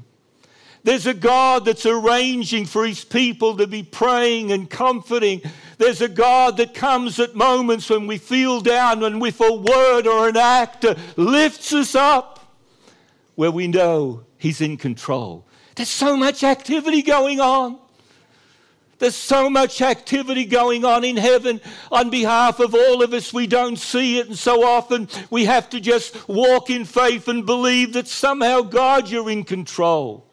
There's 0.87 1.09
a 1.09 1.15
God 1.15 1.65
that's 1.65 1.85
arranging 1.85 2.65
for 2.65 2.87
his 2.87 3.05
people 3.05 3.57
to 3.57 3.67
be 3.67 3.83
praying 3.83 4.53
and 4.53 4.71
comforting. 4.71 5.43
There's 5.79 6.01
a 6.01 6.09
God 6.09 6.59
that 6.59 6.75
comes 6.75 7.19
at 7.19 7.35
moments 7.35 7.91
when 7.91 8.07
we 8.07 8.19
feel 8.19 8.61
down 8.61 9.03
and 9.03 9.21
with 9.21 9.41
a 9.41 9.53
word 9.53 10.07
or 10.07 10.29
an 10.29 10.37
act 10.37 10.85
uh, 10.85 10.95
lifts 11.17 11.73
us 11.73 11.97
up 11.97 12.55
where 13.35 13.51
we 13.51 13.67
know 13.67 14.27
he's 14.39 14.61
in 14.61 14.77
control. 14.77 15.45
There's 15.75 15.89
so 15.89 16.17
much 16.17 16.45
activity 16.45 17.03
going 17.03 17.41
on. 17.41 17.81
There's 19.01 19.17
so 19.17 19.51
much 19.51 19.83
activity 19.83 20.45
going 20.45 20.85
on 20.85 21.03
in 21.03 21.17
heaven 21.17 21.61
on 21.91 22.11
behalf 22.11 22.61
of 22.61 22.77
all 22.77 23.03
of 23.03 23.13
us. 23.13 23.35
We 23.35 23.49
don't 23.49 23.77
see 23.77 24.21
it, 24.21 24.29
and 24.29 24.39
so 24.39 24.65
often 24.65 25.09
we 25.31 25.47
have 25.47 25.69
to 25.71 25.81
just 25.81 26.29
walk 26.29 26.71
in 26.71 26.85
faith 26.85 27.27
and 27.27 27.45
believe 27.45 27.95
that 27.95 28.07
somehow, 28.07 28.61
God, 28.61 29.11
you're 29.11 29.29
in 29.29 29.43
control. 29.43 30.26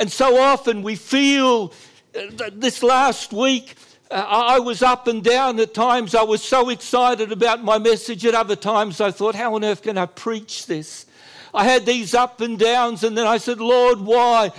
And 0.00 0.10
so 0.10 0.38
often 0.38 0.82
we 0.82 0.96
feel 0.96 1.74
uh, 2.16 2.48
this 2.54 2.82
last 2.82 3.34
week, 3.34 3.74
uh, 4.10 4.14
I 4.14 4.58
was 4.58 4.80
up 4.80 5.08
and 5.08 5.22
down 5.22 5.60
at 5.60 5.74
times. 5.74 6.14
I 6.14 6.22
was 6.22 6.42
so 6.42 6.70
excited 6.70 7.30
about 7.32 7.62
my 7.62 7.76
message. 7.76 8.24
At 8.24 8.34
other 8.34 8.56
times, 8.56 9.02
I 9.02 9.10
thought, 9.10 9.34
how 9.34 9.56
on 9.56 9.62
earth 9.62 9.82
can 9.82 9.98
I 9.98 10.06
preach 10.06 10.64
this? 10.64 11.04
I 11.52 11.64
had 11.64 11.84
these 11.84 12.14
up 12.14 12.40
and 12.40 12.58
downs, 12.58 13.04
and 13.04 13.14
then 13.14 13.26
I 13.26 13.36
said, 13.36 13.60
Lord, 13.60 14.00
why? 14.00 14.52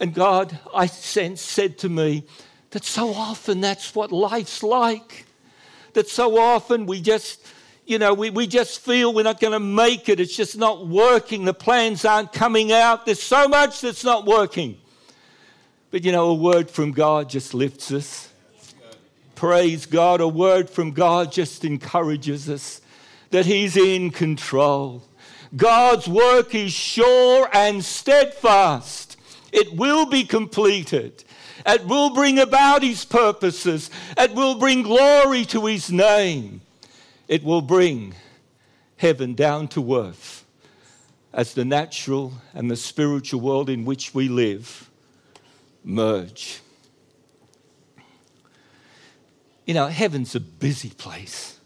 And 0.00 0.14
God, 0.14 0.58
I 0.74 0.86
sense, 0.86 1.42
said 1.42 1.76
to 1.80 1.90
me 1.90 2.24
that 2.70 2.84
so 2.86 3.12
often 3.12 3.60
that's 3.60 3.94
what 3.94 4.12
life's 4.12 4.62
like. 4.62 5.26
That 5.92 6.08
so 6.08 6.38
often 6.38 6.86
we 6.86 7.02
just, 7.02 7.46
you 7.84 7.98
know, 7.98 8.14
we, 8.14 8.30
we 8.30 8.46
just 8.46 8.80
feel 8.80 9.12
we're 9.12 9.24
not 9.24 9.40
going 9.40 9.52
to 9.52 9.60
make 9.60 10.08
it. 10.08 10.20
It's 10.20 10.34
just 10.34 10.56
not 10.56 10.86
working. 10.86 11.44
The 11.44 11.52
plans 11.52 12.06
aren't 12.06 12.32
coming 12.32 12.72
out. 12.72 13.04
There's 13.04 13.22
so 13.22 13.46
much 13.46 13.82
that's 13.82 14.02
not 14.02 14.24
working. 14.24 14.78
But, 15.96 16.04
you 16.04 16.12
know, 16.12 16.28
a 16.28 16.34
word 16.34 16.70
from 16.70 16.92
God 16.92 17.30
just 17.30 17.54
lifts 17.54 17.90
us. 17.90 18.28
Praise 19.34 19.86
God. 19.86 20.20
A 20.20 20.28
word 20.28 20.68
from 20.68 20.90
God 20.90 21.32
just 21.32 21.64
encourages 21.64 22.50
us 22.50 22.82
that 23.30 23.46
He's 23.46 23.78
in 23.78 24.10
control. 24.10 25.02
God's 25.56 26.06
work 26.06 26.54
is 26.54 26.70
sure 26.70 27.48
and 27.50 27.82
steadfast. 27.82 29.16
It 29.52 29.74
will 29.74 30.04
be 30.04 30.24
completed. 30.24 31.24
It 31.64 31.86
will 31.86 32.10
bring 32.10 32.40
about 32.40 32.82
his 32.82 33.06
purposes. 33.06 33.88
It 34.18 34.34
will 34.34 34.56
bring 34.56 34.82
glory 34.82 35.46
to 35.46 35.64
his 35.64 35.90
name. 35.90 36.60
It 37.26 37.42
will 37.42 37.62
bring 37.62 38.12
heaven 38.98 39.32
down 39.32 39.68
to 39.68 39.96
earth 39.96 40.44
as 41.32 41.54
the 41.54 41.64
natural 41.64 42.34
and 42.52 42.70
the 42.70 42.76
spiritual 42.76 43.40
world 43.40 43.70
in 43.70 43.86
which 43.86 44.12
we 44.12 44.28
live 44.28 44.90
merge. 45.86 46.60
You 49.64 49.74
know, 49.74 49.86
heaven's 49.86 50.34
a 50.34 50.40
busy 50.40 50.90
place. 50.90 51.58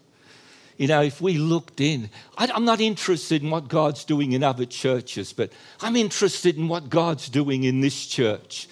You 0.77 0.87
know, 0.87 1.03
if 1.03 1.21
we 1.21 1.37
looked 1.37 1.81
in, 1.81 2.09
I, 2.39 2.47
am 2.47 2.65
not 2.65 2.81
interested 2.81 3.43
in 3.43 3.51
what 3.51 3.69
God's 3.69 4.05
doing 4.05 4.33
in 4.33 4.43
other 4.43 4.65
churches, 4.65 5.33
but 5.33 5.53
I'm 5.81 5.97
interested 5.97 6.57
in 6.57 6.69
what 6.69 6.89
God's 6.89 7.29
doing 7.29 7.65
in 7.65 7.81
this 7.81 8.07
church. 8.07 8.69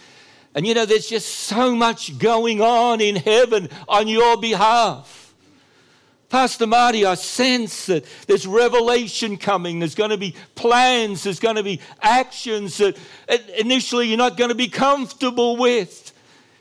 And 0.54 0.66
you 0.66 0.72
know, 0.72 0.86
there's 0.86 1.08
just 1.08 1.28
so 1.28 1.74
much 1.74 2.16
going 2.18 2.62
on 2.62 3.00
in 3.00 3.16
heaven 3.16 3.68
on 3.86 4.08
your 4.08 4.38
behalf. 4.40 5.17
Pastor 6.28 6.66
Marty, 6.66 7.06
I 7.06 7.14
sense 7.14 7.86
that 7.86 8.04
there's 8.26 8.46
revelation 8.46 9.38
coming. 9.38 9.78
There's 9.78 9.94
going 9.94 10.10
to 10.10 10.18
be 10.18 10.34
plans. 10.54 11.22
There's 11.22 11.40
going 11.40 11.56
to 11.56 11.62
be 11.62 11.80
actions 12.02 12.76
that 12.78 12.98
initially 13.58 14.08
you're 14.08 14.18
not 14.18 14.36
going 14.36 14.50
to 14.50 14.54
be 14.54 14.68
comfortable 14.68 15.56
with. 15.56 16.12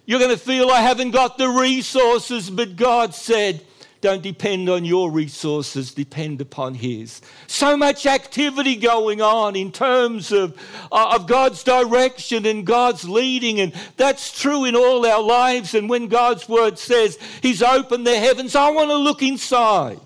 You're 0.05 0.19
going 0.19 0.31
to 0.31 0.37
feel 0.37 0.69
I 0.69 0.79
haven't 0.79 1.11
got 1.11 1.37
the 1.37 1.49
resources, 1.49 2.49
but 2.49 2.77
God 2.77 3.13
said, 3.13 3.65
don't 4.01 4.21
depend 4.21 4.69
on 4.69 4.85
your 4.85 5.09
resources, 5.11 5.93
depend 5.93 6.41
upon 6.41 6.75
His. 6.75 7.21
So 7.47 7.75
much 7.75 8.05
activity 8.05 8.75
going 8.75 9.21
on 9.21 9.55
in 9.55 9.71
terms 9.71 10.31
of, 10.31 10.55
uh, 10.91 11.15
of 11.15 11.27
God's 11.27 11.63
direction 11.63 12.45
and 12.45 12.65
God's 12.65 13.07
leading, 13.07 13.59
and 13.59 13.73
that's 13.95 14.39
true 14.39 14.65
in 14.65 14.75
all 14.75 15.05
our 15.05 15.21
lives. 15.21 15.73
And 15.73 15.89
when 15.89 16.07
God's 16.07 16.47
Word 16.47 16.77
says 16.77 17.17
He's 17.41 17.63
opened 17.63 18.05
the 18.05 18.17
heavens, 18.17 18.55
I 18.55 18.69
want 18.69 18.89
to 18.89 18.97
look 18.97 19.23
inside. 19.23 19.99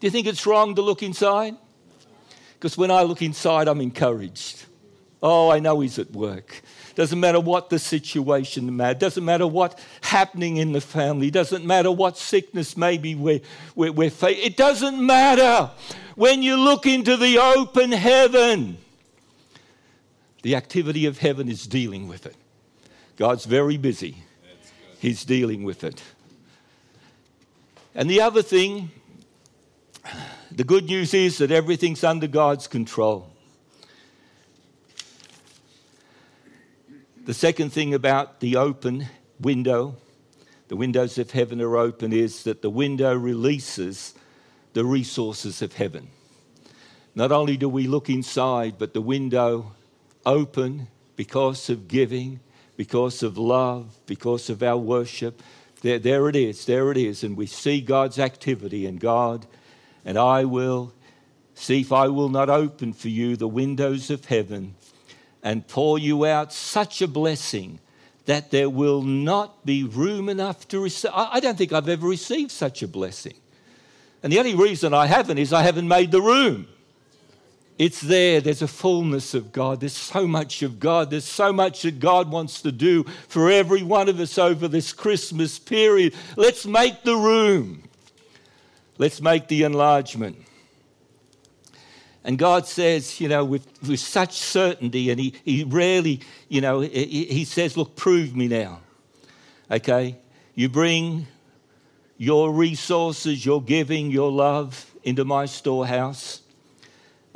Do 0.00 0.06
you 0.06 0.10
think 0.10 0.26
it's 0.26 0.46
wrong 0.46 0.74
to 0.74 0.82
look 0.82 1.02
inside? 1.02 1.56
Because 2.54 2.76
when 2.76 2.90
I 2.90 3.02
look 3.02 3.22
inside, 3.22 3.68
I'm 3.68 3.80
encouraged. 3.80 4.64
Oh, 5.22 5.50
I 5.50 5.60
know 5.60 5.80
He's 5.80 5.98
at 5.98 6.10
work. 6.10 6.62
Doesn't 6.96 7.20
matter 7.20 7.38
what 7.38 7.68
the 7.68 7.78
situation 7.78 8.74
may 8.74 8.94
Doesn't 8.94 9.24
matter 9.24 9.46
what's 9.46 9.80
happening 10.00 10.56
in 10.56 10.72
the 10.72 10.80
family. 10.80 11.30
Doesn't 11.30 11.64
matter 11.64 11.92
what 11.92 12.16
sickness 12.16 12.74
maybe 12.74 13.14
we're, 13.14 13.42
we're, 13.74 13.92
we're 13.92 14.10
facing. 14.10 14.42
It 14.42 14.56
doesn't 14.56 14.98
matter. 15.04 15.70
When 16.14 16.42
you 16.42 16.56
look 16.56 16.86
into 16.86 17.18
the 17.18 17.38
open 17.38 17.92
heaven, 17.92 18.78
the 20.40 20.56
activity 20.56 21.04
of 21.04 21.18
heaven 21.18 21.50
is 21.50 21.66
dealing 21.66 22.08
with 22.08 22.24
it. 22.24 22.36
God's 23.16 23.44
very 23.44 23.76
busy. 23.76 24.22
He's 24.98 25.22
dealing 25.22 25.64
with 25.64 25.84
it. 25.84 26.02
And 27.94 28.08
the 28.08 28.22
other 28.22 28.40
thing, 28.40 28.90
the 30.50 30.64
good 30.64 30.86
news 30.86 31.12
is 31.12 31.36
that 31.38 31.50
everything's 31.50 32.02
under 32.02 32.26
God's 32.26 32.66
control. 32.66 33.35
The 37.26 37.34
second 37.34 37.70
thing 37.70 37.92
about 37.92 38.38
the 38.38 38.54
open 38.54 39.08
window, 39.40 39.96
the 40.68 40.76
windows 40.76 41.18
of 41.18 41.32
heaven 41.32 41.60
are 41.60 41.76
open, 41.76 42.12
is 42.12 42.44
that 42.44 42.62
the 42.62 42.70
window 42.70 43.16
releases 43.16 44.14
the 44.74 44.84
resources 44.84 45.60
of 45.60 45.72
heaven. 45.72 46.06
Not 47.16 47.32
only 47.32 47.56
do 47.56 47.68
we 47.68 47.88
look 47.88 48.08
inside, 48.08 48.76
but 48.78 48.94
the 48.94 49.00
window 49.00 49.72
open 50.24 50.86
because 51.16 51.68
of 51.68 51.88
giving, 51.88 52.38
because 52.76 53.24
of 53.24 53.36
love, 53.36 53.96
because 54.06 54.48
of 54.48 54.62
our 54.62 54.78
worship. 54.78 55.42
There, 55.82 55.98
there 55.98 56.28
it 56.28 56.36
is, 56.36 56.64
there 56.64 56.92
it 56.92 56.96
is. 56.96 57.24
And 57.24 57.36
we 57.36 57.46
see 57.46 57.80
God's 57.80 58.20
activity, 58.20 58.86
and 58.86 59.00
God, 59.00 59.46
and 60.04 60.16
I 60.16 60.44
will 60.44 60.92
see 61.56 61.80
if 61.80 61.90
I 61.90 62.06
will 62.06 62.28
not 62.28 62.48
open 62.48 62.92
for 62.92 63.08
you 63.08 63.34
the 63.34 63.48
windows 63.48 64.10
of 64.10 64.26
heaven 64.26 64.76
and 65.46 65.64
pour 65.68 65.96
you 65.96 66.26
out 66.26 66.52
such 66.52 67.00
a 67.00 67.06
blessing 67.06 67.78
that 68.24 68.50
there 68.50 68.68
will 68.68 69.00
not 69.02 69.64
be 69.64 69.84
room 69.84 70.28
enough 70.28 70.66
to 70.66 70.80
receive. 70.80 71.12
I 71.14 71.38
don't 71.38 71.56
think 71.56 71.72
I've 71.72 71.88
ever 71.88 72.08
received 72.08 72.50
such 72.50 72.82
a 72.82 72.88
blessing. 72.88 73.34
And 74.24 74.32
the 74.32 74.40
only 74.40 74.56
reason 74.56 74.92
I 74.92 75.06
haven't 75.06 75.38
is 75.38 75.52
I 75.52 75.62
haven't 75.62 75.86
made 75.86 76.10
the 76.10 76.20
room. 76.20 76.66
It's 77.78 78.00
there. 78.00 78.40
There's 78.40 78.60
a 78.60 78.66
fullness 78.66 79.34
of 79.34 79.52
God. 79.52 79.78
There's 79.78 79.96
so 79.96 80.26
much 80.26 80.64
of 80.64 80.80
God. 80.80 81.10
There's 81.10 81.24
so 81.24 81.52
much 81.52 81.82
that 81.82 82.00
God 82.00 82.28
wants 82.28 82.60
to 82.62 82.72
do 82.72 83.04
for 83.28 83.48
every 83.48 83.84
one 83.84 84.08
of 84.08 84.18
us 84.18 84.38
over 84.38 84.66
this 84.66 84.92
Christmas 84.92 85.60
period. 85.60 86.12
Let's 86.34 86.66
make 86.66 87.04
the 87.04 87.14
room. 87.14 87.84
Let's 88.98 89.20
make 89.20 89.46
the 89.46 89.62
enlargement. 89.62 90.38
And 92.26 92.36
God 92.38 92.66
says, 92.66 93.20
you 93.20 93.28
know, 93.28 93.44
with, 93.44 93.66
with 93.88 94.00
such 94.00 94.36
certainty, 94.36 95.10
and 95.10 95.18
he, 95.18 95.32
he 95.44 95.64
rarely, 95.64 96.20
you 96.48 96.60
know, 96.60 96.80
he, 96.80 97.24
he 97.24 97.44
says, 97.44 97.76
Look, 97.76 97.96
prove 97.96 98.36
me 98.36 98.48
now. 98.48 98.80
Okay? 99.70 100.18
You 100.54 100.68
bring 100.68 101.26
your 102.18 102.52
resources, 102.52 103.46
your 103.46 103.62
giving, 103.62 104.10
your 104.10 104.30
love 104.30 104.92
into 105.04 105.24
my 105.24 105.46
storehouse 105.46 106.42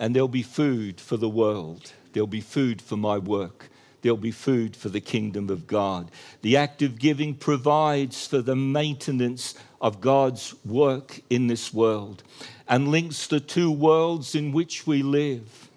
and 0.01 0.17
there'll 0.17 0.27
be 0.27 0.43
food 0.43 0.99
for 0.99 1.19
the 1.19 1.29
world. 1.29 1.93
There'll 2.13 2.27
be 2.27 2.41
food 2.41 2.81
for 2.81 2.97
my 2.97 3.19
work. 3.19 3.69
There'll 4.01 4.17
be 4.17 4.31
food 4.31 4.75
for 4.75 4.89
the 4.89 5.01
kingdom 5.01 5.51
of 5.51 5.67
God. 5.67 6.11
The 6.41 6.57
act 6.57 6.81
of 6.81 6.99
giving 6.99 7.35
provides 7.35 8.27
for 8.27 8.41
the 8.41 8.57
maintenance 8.57 9.55
of 9.79 10.01
God's 10.01 10.55
work 10.65 11.21
in 11.29 11.49
this 11.49 11.73
world 11.73 12.23
and 12.71 12.89
links 12.89 13.27
the 13.27 13.41
two 13.41 13.69
worlds 13.71 14.37
in 14.37 14.53
which 14.53 14.87
we 14.87 15.03
live, 15.03 15.69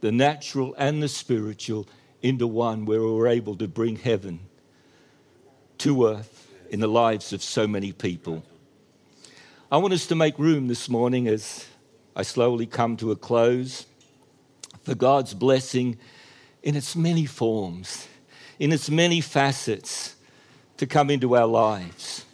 the 0.00 0.10
natural 0.10 0.74
and 0.76 1.00
the 1.00 1.08
spiritual, 1.08 1.86
into 2.20 2.44
one 2.44 2.84
where 2.84 3.00
we're 3.00 3.28
able 3.28 3.54
to 3.54 3.68
bring 3.68 3.94
heaven 3.94 4.40
to 5.78 6.06
earth 6.08 6.52
in 6.70 6.80
the 6.80 6.88
lives 6.88 7.32
of 7.32 7.40
so 7.40 7.68
many 7.68 7.92
people. 7.92 8.42
I 9.70 9.76
want 9.76 9.94
us 9.94 10.08
to 10.08 10.16
make 10.16 10.36
room 10.40 10.66
this 10.66 10.88
morning 10.88 11.28
as 11.28 11.66
I 12.16 12.22
slowly 12.22 12.66
come 12.66 12.96
to 12.96 13.12
a 13.12 13.16
close. 13.16 13.86
For 14.82 14.96
God's 14.96 15.34
blessing 15.34 15.98
in 16.64 16.74
its 16.74 16.96
many 16.96 17.26
forms, 17.26 18.08
in 18.58 18.72
its 18.72 18.90
many 18.90 19.20
facets, 19.20 20.16
to 20.78 20.86
come 20.86 21.10
into 21.10 21.36
our 21.36 21.46
lives. 21.46 22.24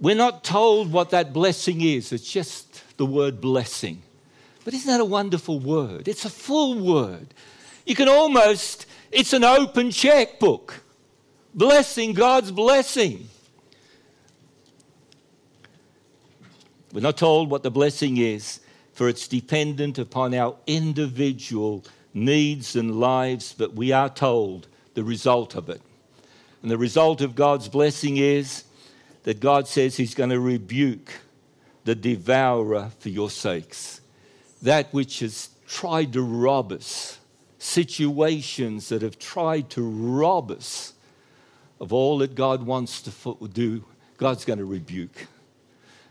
We're 0.00 0.16
not 0.16 0.44
told 0.44 0.92
what 0.92 1.10
that 1.10 1.32
blessing 1.32 1.80
is, 1.80 2.12
it's 2.12 2.30
just 2.30 2.82
the 2.96 3.06
word 3.06 3.40
blessing. 3.40 4.02
But 4.64 4.74
isn't 4.74 4.88
that 4.88 5.00
a 5.00 5.04
wonderful 5.04 5.60
word? 5.60 6.08
It's 6.08 6.24
a 6.24 6.30
full 6.30 6.78
word. 6.78 7.28
You 7.86 7.94
can 7.94 8.08
almost, 8.08 8.86
it's 9.12 9.32
an 9.32 9.44
open 9.44 9.90
checkbook. 9.90 10.82
Blessing, 11.54 12.12
God's 12.12 12.50
blessing. 12.50 13.28
We're 16.92 17.00
not 17.00 17.16
told 17.16 17.48
what 17.48 17.62
the 17.62 17.70
blessing 17.70 18.16
is, 18.16 18.60
for 18.92 19.08
it's 19.08 19.28
dependent 19.28 19.98
upon 19.98 20.34
our 20.34 20.56
individual 20.66 21.84
needs 22.12 22.74
and 22.74 22.98
lives, 22.98 23.54
but 23.56 23.74
we 23.74 23.92
are 23.92 24.08
told 24.08 24.66
the 24.94 25.04
result 25.04 25.54
of 25.54 25.68
it. 25.68 25.80
And 26.62 26.70
the 26.70 26.78
result 26.78 27.20
of 27.20 27.34
God's 27.34 27.68
blessing 27.68 28.16
is 28.16 28.64
that 29.26 29.40
God 29.40 29.66
says 29.66 29.96
He's 29.96 30.14
going 30.14 30.30
to 30.30 30.38
rebuke 30.38 31.10
the 31.84 31.96
devourer 31.96 32.92
for 33.00 33.08
your 33.08 33.28
sakes. 33.28 34.00
That 34.62 34.86
which 34.94 35.18
has 35.18 35.48
tried 35.66 36.12
to 36.12 36.22
rob 36.22 36.70
us, 36.70 37.18
situations 37.58 38.88
that 38.88 39.02
have 39.02 39.18
tried 39.18 39.68
to 39.70 39.82
rob 39.82 40.52
us 40.52 40.92
of 41.80 41.92
all 41.92 42.18
that 42.18 42.36
God 42.36 42.64
wants 42.64 43.02
to 43.02 43.48
do, 43.48 43.84
God's 44.16 44.44
going 44.44 44.60
to 44.60 44.64
rebuke. 44.64 45.26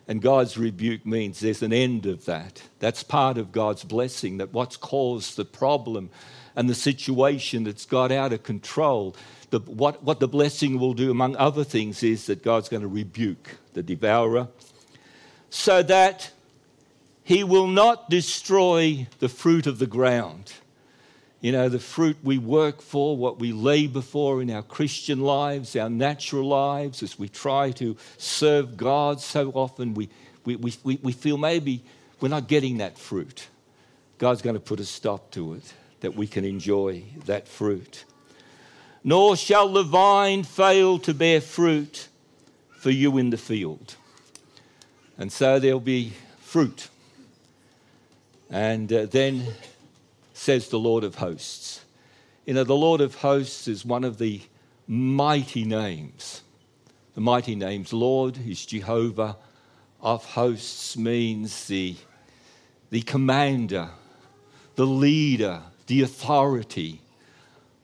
And 0.10 0.22
God's 0.22 0.58
rebuke 0.58 1.06
means 1.06 1.40
there's 1.40 1.64
an 1.64 1.72
end 1.72 2.06
of 2.08 2.26
that. 2.26 2.64
That's 2.80 3.02
part 3.02 3.38
of 3.38 3.54
God's 3.54 3.86
blessing, 3.86 4.40
that 4.40 4.52
what's 4.52 4.76
caused 4.76 5.38
the 5.38 5.46
problem 5.46 6.10
and 6.56 6.70
the 6.70 6.76
situation 6.76 7.64
that's 7.64 7.86
got 7.86 8.12
out 8.12 8.34
of 8.34 8.44
control, 8.44 9.16
the, 9.50 9.60
what, 9.60 10.04
what 10.04 10.20
the 10.20 10.28
blessing 10.28 10.80
will 10.80 10.94
do, 10.94 11.12
among 11.12 11.36
other 11.36 11.64
things, 11.64 12.04
is 12.04 12.26
that 12.28 12.44
God's 12.44 12.70
going 12.70 12.82
to 12.82 12.88
rebuke 12.88 13.58
the 13.74 13.84
devourer 13.84 14.48
so 15.50 15.84
that 15.84 16.32
he 17.24 17.44
will 17.44 17.68
not 17.68 18.10
destroy 18.10 19.08
the 19.20 19.30
fruit 19.30 19.68
of 19.68 19.80
the 19.80 19.88
ground 19.88 20.54
you 21.46 21.52
know, 21.52 21.70
the 21.70 21.78
fruit 21.78 22.18
we 22.24 22.40
work 22.40 22.82
for, 22.82 23.16
what 23.16 23.40
we 23.40 23.52
labor 23.52 24.02
for 24.02 24.42
in 24.42 24.50
our 24.50 24.64
Christian 24.64 25.20
lives, 25.20 25.76
our 25.76 25.92
natural 25.92 26.48
lives, 26.48 27.04
as 27.04 27.20
we 27.20 27.30
try 27.30 27.70
to 27.74 27.96
serve 28.18 28.76
God, 28.76 29.22
so 29.22 29.52
often 29.52 29.94
we, 29.94 30.10
we, 30.44 30.56
we, 30.56 30.98
we 31.04 31.12
feel 31.12 31.38
maybe 31.38 31.84
we're 32.20 32.30
not 32.30 32.48
getting 32.48 32.78
that 32.78 32.98
fruit. 32.98 33.48
God's 34.18 34.42
going 34.42 34.56
to 34.56 34.60
put 34.60 34.80
a 34.80 34.86
stop 34.86 35.30
to 35.34 35.54
it, 35.54 35.72
that 36.06 36.16
we 36.16 36.28
can 36.28 36.46
enjoy 36.46 37.02
that 37.26 37.48
fruit. 37.48 38.06
Nor 39.04 39.36
shall 39.36 39.70
the 39.70 39.82
vine 39.82 40.44
fail 40.44 41.00
to 41.00 41.16
bear 41.16 41.42
fruit 41.42 42.10
for 42.78 42.92
you 42.92 43.18
in 43.18 43.32
the 43.32 43.38
field. 43.38 43.96
And 45.18 45.32
so 45.32 45.58
there'll 45.58 45.80
be 45.80 46.14
fruit. 46.40 46.90
And 48.52 48.94
uh, 48.94 49.08
then 49.08 49.48
says 50.34 50.70
the 50.70 50.78
Lord 50.78 51.04
of 51.04 51.16
hosts. 51.16 51.84
You 52.46 52.54
know, 52.54 52.64
the 52.64 52.76
Lord 52.76 53.02
of 53.02 53.16
hosts 53.16 53.68
is 53.68 53.84
one 53.84 54.04
of 54.04 54.20
the 54.20 54.42
mighty 54.88 55.66
names. 55.66 56.44
The 57.16 57.22
mighty 57.22 57.56
names. 57.56 57.92
Lord 57.92 58.38
is 58.48 58.64
Jehovah 58.64 59.38
of 60.02 60.24
hosts 60.24 60.96
means 60.98 61.66
the, 61.66 61.96
the 62.92 63.02
commander, 63.02 63.90
the 64.76 64.86
leader, 64.86 65.64
the 65.88 66.02
authority 66.02 67.02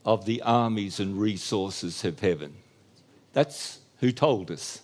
of 0.06 0.26
the 0.26 0.42
armies 0.42 1.00
and 1.00 1.20
resources 1.20 2.04
of 2.04 2.20
heaven. 2.20 2.54
That's 3.34 3.80
who 4.00 4.12
told 4.12 4.52
us 4.52 4.82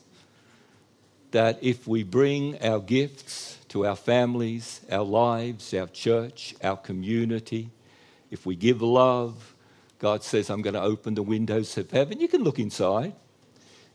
that 1.31 1.59
if 1.61 1.87
we 1.87 2.03
bring 2.03 2.61
our 2.61 2.79
gifts, 2.79 3.57
to 3.69 3.85
our 3.85 3.95
families, 3.95 4.81
our 4.91 5.03
lives, 5.03 5.73
our 5.73 5.87
church, 5.87 6.55
our 6.63 6.77
community. 6.77 7.69
If 8.31 8.45
we 8.45 8.55
give 8.55 8.81
love, 8.81 9.55
God 9.99 10.23
says, 10.23 10.49
I'm 10.49 10.61
going 10.61 10.73
to 10.73 10.81
open 10.81 11.15
the 11.15 11.23
windows 11.23 11.77
of 11.77 11.91
heaven. 11.91 12.19
You 12.19 12.27
can 12.27 12.43
look 12.43 12.59
inside. 12.59 13.13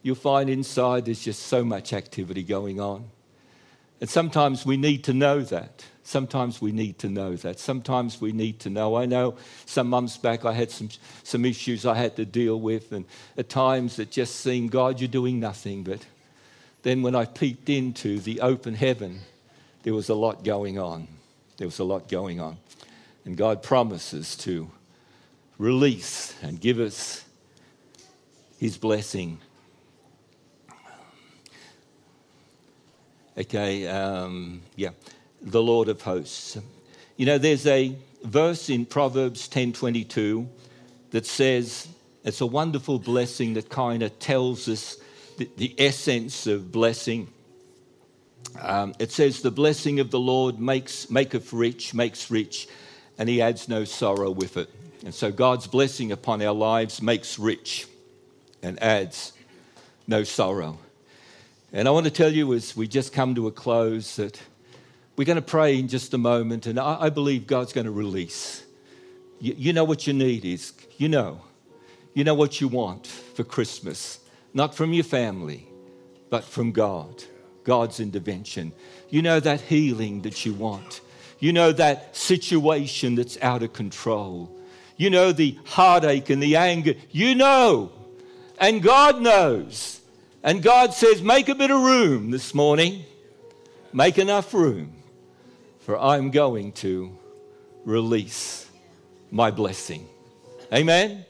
You'll 0.03 0.15
find 0.17 0.51
inside 0.51 1.05
there's 1.05 1.23
just 1.23 1.45
so 1.45 1.65
much 1.65 1.93
activity 1.93 2.43
going 2.43 2.81
on. 2.81 3.11
And 4.01 4.11
sometimes 4.11 4.67
we 4.67 4.77
need 4.77 5.05
to 5.05 5.13
know 5.13 5.43
that. 5.43 5.85
Sometimes 6.05 6.61
we 6.61 6.73
need 6.73 6.99
to 6.99 7.09
know 7.09 7.37
that. 7.37 7.61
Sometimes 7.61 8.21
we 8.21 8.33
need 8.33 8.59
to 8.61 8.71
know. 8.71 8.97
I 8.97 9.07
know 9.07 9.37
some 9.67 9.89
months 9.89 10.17
back 10.17 10.45
I 10.45 10.53
had 10.53 10.71
some, 10.71 10.89
some 11.23 11.45
issues 11.45 11.87
I 11.87 11.95
had 11.95 12.17
to 12.17 12.25
deal 12.25 12.61
with, 12.61 12.93
and 12.93 13.05
at 13.37 13.49
times 13.49 13.99
it 13.99 14.11
just 14.11 14.37
seemed, 14.37 14.73
God, 14.73 15.01
you're 15.01 15.09
doing 15.09 15.39
nothing. 15.39 15.85
But 15.85 16.05
then 16.83 17.03
when 17.03 17.15
I 17.15 17.25
peeked 17.25 17.69
into 17.69 18.19
the 18.19 18.41
open 18.41 18.75
heaven, 18.75 19.21
there 19.85 19.95
was 19.95 20.09
a 20.09 20.15
lot 20.15 20.45
going 20.45 20.79
on. 20.79 21.07
There 21.57 21.69
was 21.69 21.79
a 21.79 21.85
lot 21.85 22.09
going 22.09 22.41
on. 22.41 22.57
And 23.25 23.37
God 23.37 23.63
promises 23.63 24.37
to 24.39 24.69
release 25.59 26.35
and 26.43 26.61
give 26.61 26.81
us 26.81 27.25
His 28.59 28.77
blessing. 28.77 29.39
Okay, 33.39 33.87
um, 33.87 34.61
yeah, 34.77 34.91
the 35.43 35.63
Lord 35.63 35.89
of 35.89 36.03
hosts. 36.03 36.57
You 37.17 37.27
know, 37.27 37.39
there's 37.39 37.67
a 37.67 37.97
verse 38.25 38.71
in 38.71 38.87
Proverbs 38.87 39.49
10:22 39.49 40.47
that 41.11 41.27
says 41.27 41.89
it's 42.25 42.41
a 42.41 42.47
wonderful 42.47 42.99
blessing 42.99 43.55
that 43.55 43.69
kind 43.69 44.03
of 44.03 44.19
tells 44.19 44.69
us 44.69 44.97
the, 45.39 45.51
the 45.57 45.75
essence 45.79 46.47
of 46.47 46.71
blessing. 46.71 47.29
Um, 48.61 48.95
it 48.99 49.11
says, 49.11 49.43
The 49.43 49.51
blessing 49.51 49.99
of 50.01 50.11
the 50.11 50.21
Lord 50.21 50.61
makes, 50.61 51.11
maketh 51.11 51.53
rich, 51.53 51.95
makes 51.95 52.31
rich, 52.31 52.69
and 53.19 53.29
he 53.29 53.43
adds 53.43 53.69
no 53.69 53.85
sorrow 53.85 54.31
with 54.31 54.57
it. 54.57 54.71
And 55.05 55.13
so 55.13 55.33
God's 55.33 55.67
blessing 55.67 56.13
upon 56.13 56.43
our 56.43 56.55
lives 56.55 57.03
makes 57.03 57.39
rich 57.39 57.87
and 58.63 58.81
adds 58.81 59.33
no 60.07 60.23
sorrow. 60.23 60.79
And 61.73 61.89
I 61.89 61.91
want 61.91 62.05
to 62.05 62.13
tell 62.13 62.31
you 62.31 62.53
as 62.55 62.77
we 62.77 62.87
just 62.87 63.13
come 63.13 63.35
to 63.35 63.49
a 63.49 63.53
close 63.53 64.17
that 64.17 64.41
we're 65.17 65.25
going 65.25 65.37
to 65.37 65.43
pray 65.43 65.79
in 65.79 65.89
just 65.89 66.15
a 66.15 66.19
moment, 66.19 66.67
and 66.67 66.79
I, 66.79 67.03
I 67.03 67.11
believe 67.11 67.47
God's 67.47 67.73
going 67.73 67.85
to 67.87 67.93
release. 67.93 68.65
You, 69.41 69.55
you 69.57 69.73
know 69.73 69.85
what 69.85 70.07
your 70.07 70.15
need 70.15 70.45
is. 70.45 70.73
You 70.97 71.09
know. 71.09 71.41
You 72.15 72.25
know 72.25 72.35
what 72.35 72.61
you 72.61 72.69
want 72.69 73.07
for 73.07 73.45
Christmas. 73.45 74.19
Not 74.55 74.75
from 74.75 74.93
your 74.93 75.05
family, 75.05 75.67
but 76.31 76.45
from 76.45 76.73
God. 76.73 77.25
God's 77.65 78.01
intervention. 78.01 78.73
You 79.09 79.23
know 79.23 79.41
that 79.41 79.61
healing 79.61 80.23
that 80.23 80.45
you 80.45 80.53
want. 80.53 81.01
You 81.39 81.53
know 81.53 81.73
that 81.73 82.17
situation 82.17 83.15
that's 83.15 83.39
out 83.41 83.63
of 83.63 83.73
control. 83.73 84.55
You 84.97 85.11
know 85.11 85.33
the 85.33 85.59
heartache 85.65 86.31
and 86.31 86.43
the 86.43 86.57
anger. 86.57 86.95
You 87.11 87.35
know. 87.35 87.93
And 88.59 88.83
God 88.83 89.21
knows. 89.21 90.01
And 90.43 90.63
God 90.63 90.93
says, 90.93 91.23
make 91.23 91.49
a 91.49 91.55
bit 91.55 91.71
of 91.71 91.81
room 91.81 92.31
this 92.31 92.55
morning. 92.55 93.05
Make 93.93 94.19
enough 94.19 94.55
room, 94.55 94.93
for 95.83 95.99
I'm 95.99 96.31
going 96.31 96.73
to 96.73 97.17
release 97.85 98.67
my 99.31 99.51
blessing. 99.51 100.07
Amen. 100.73 101.25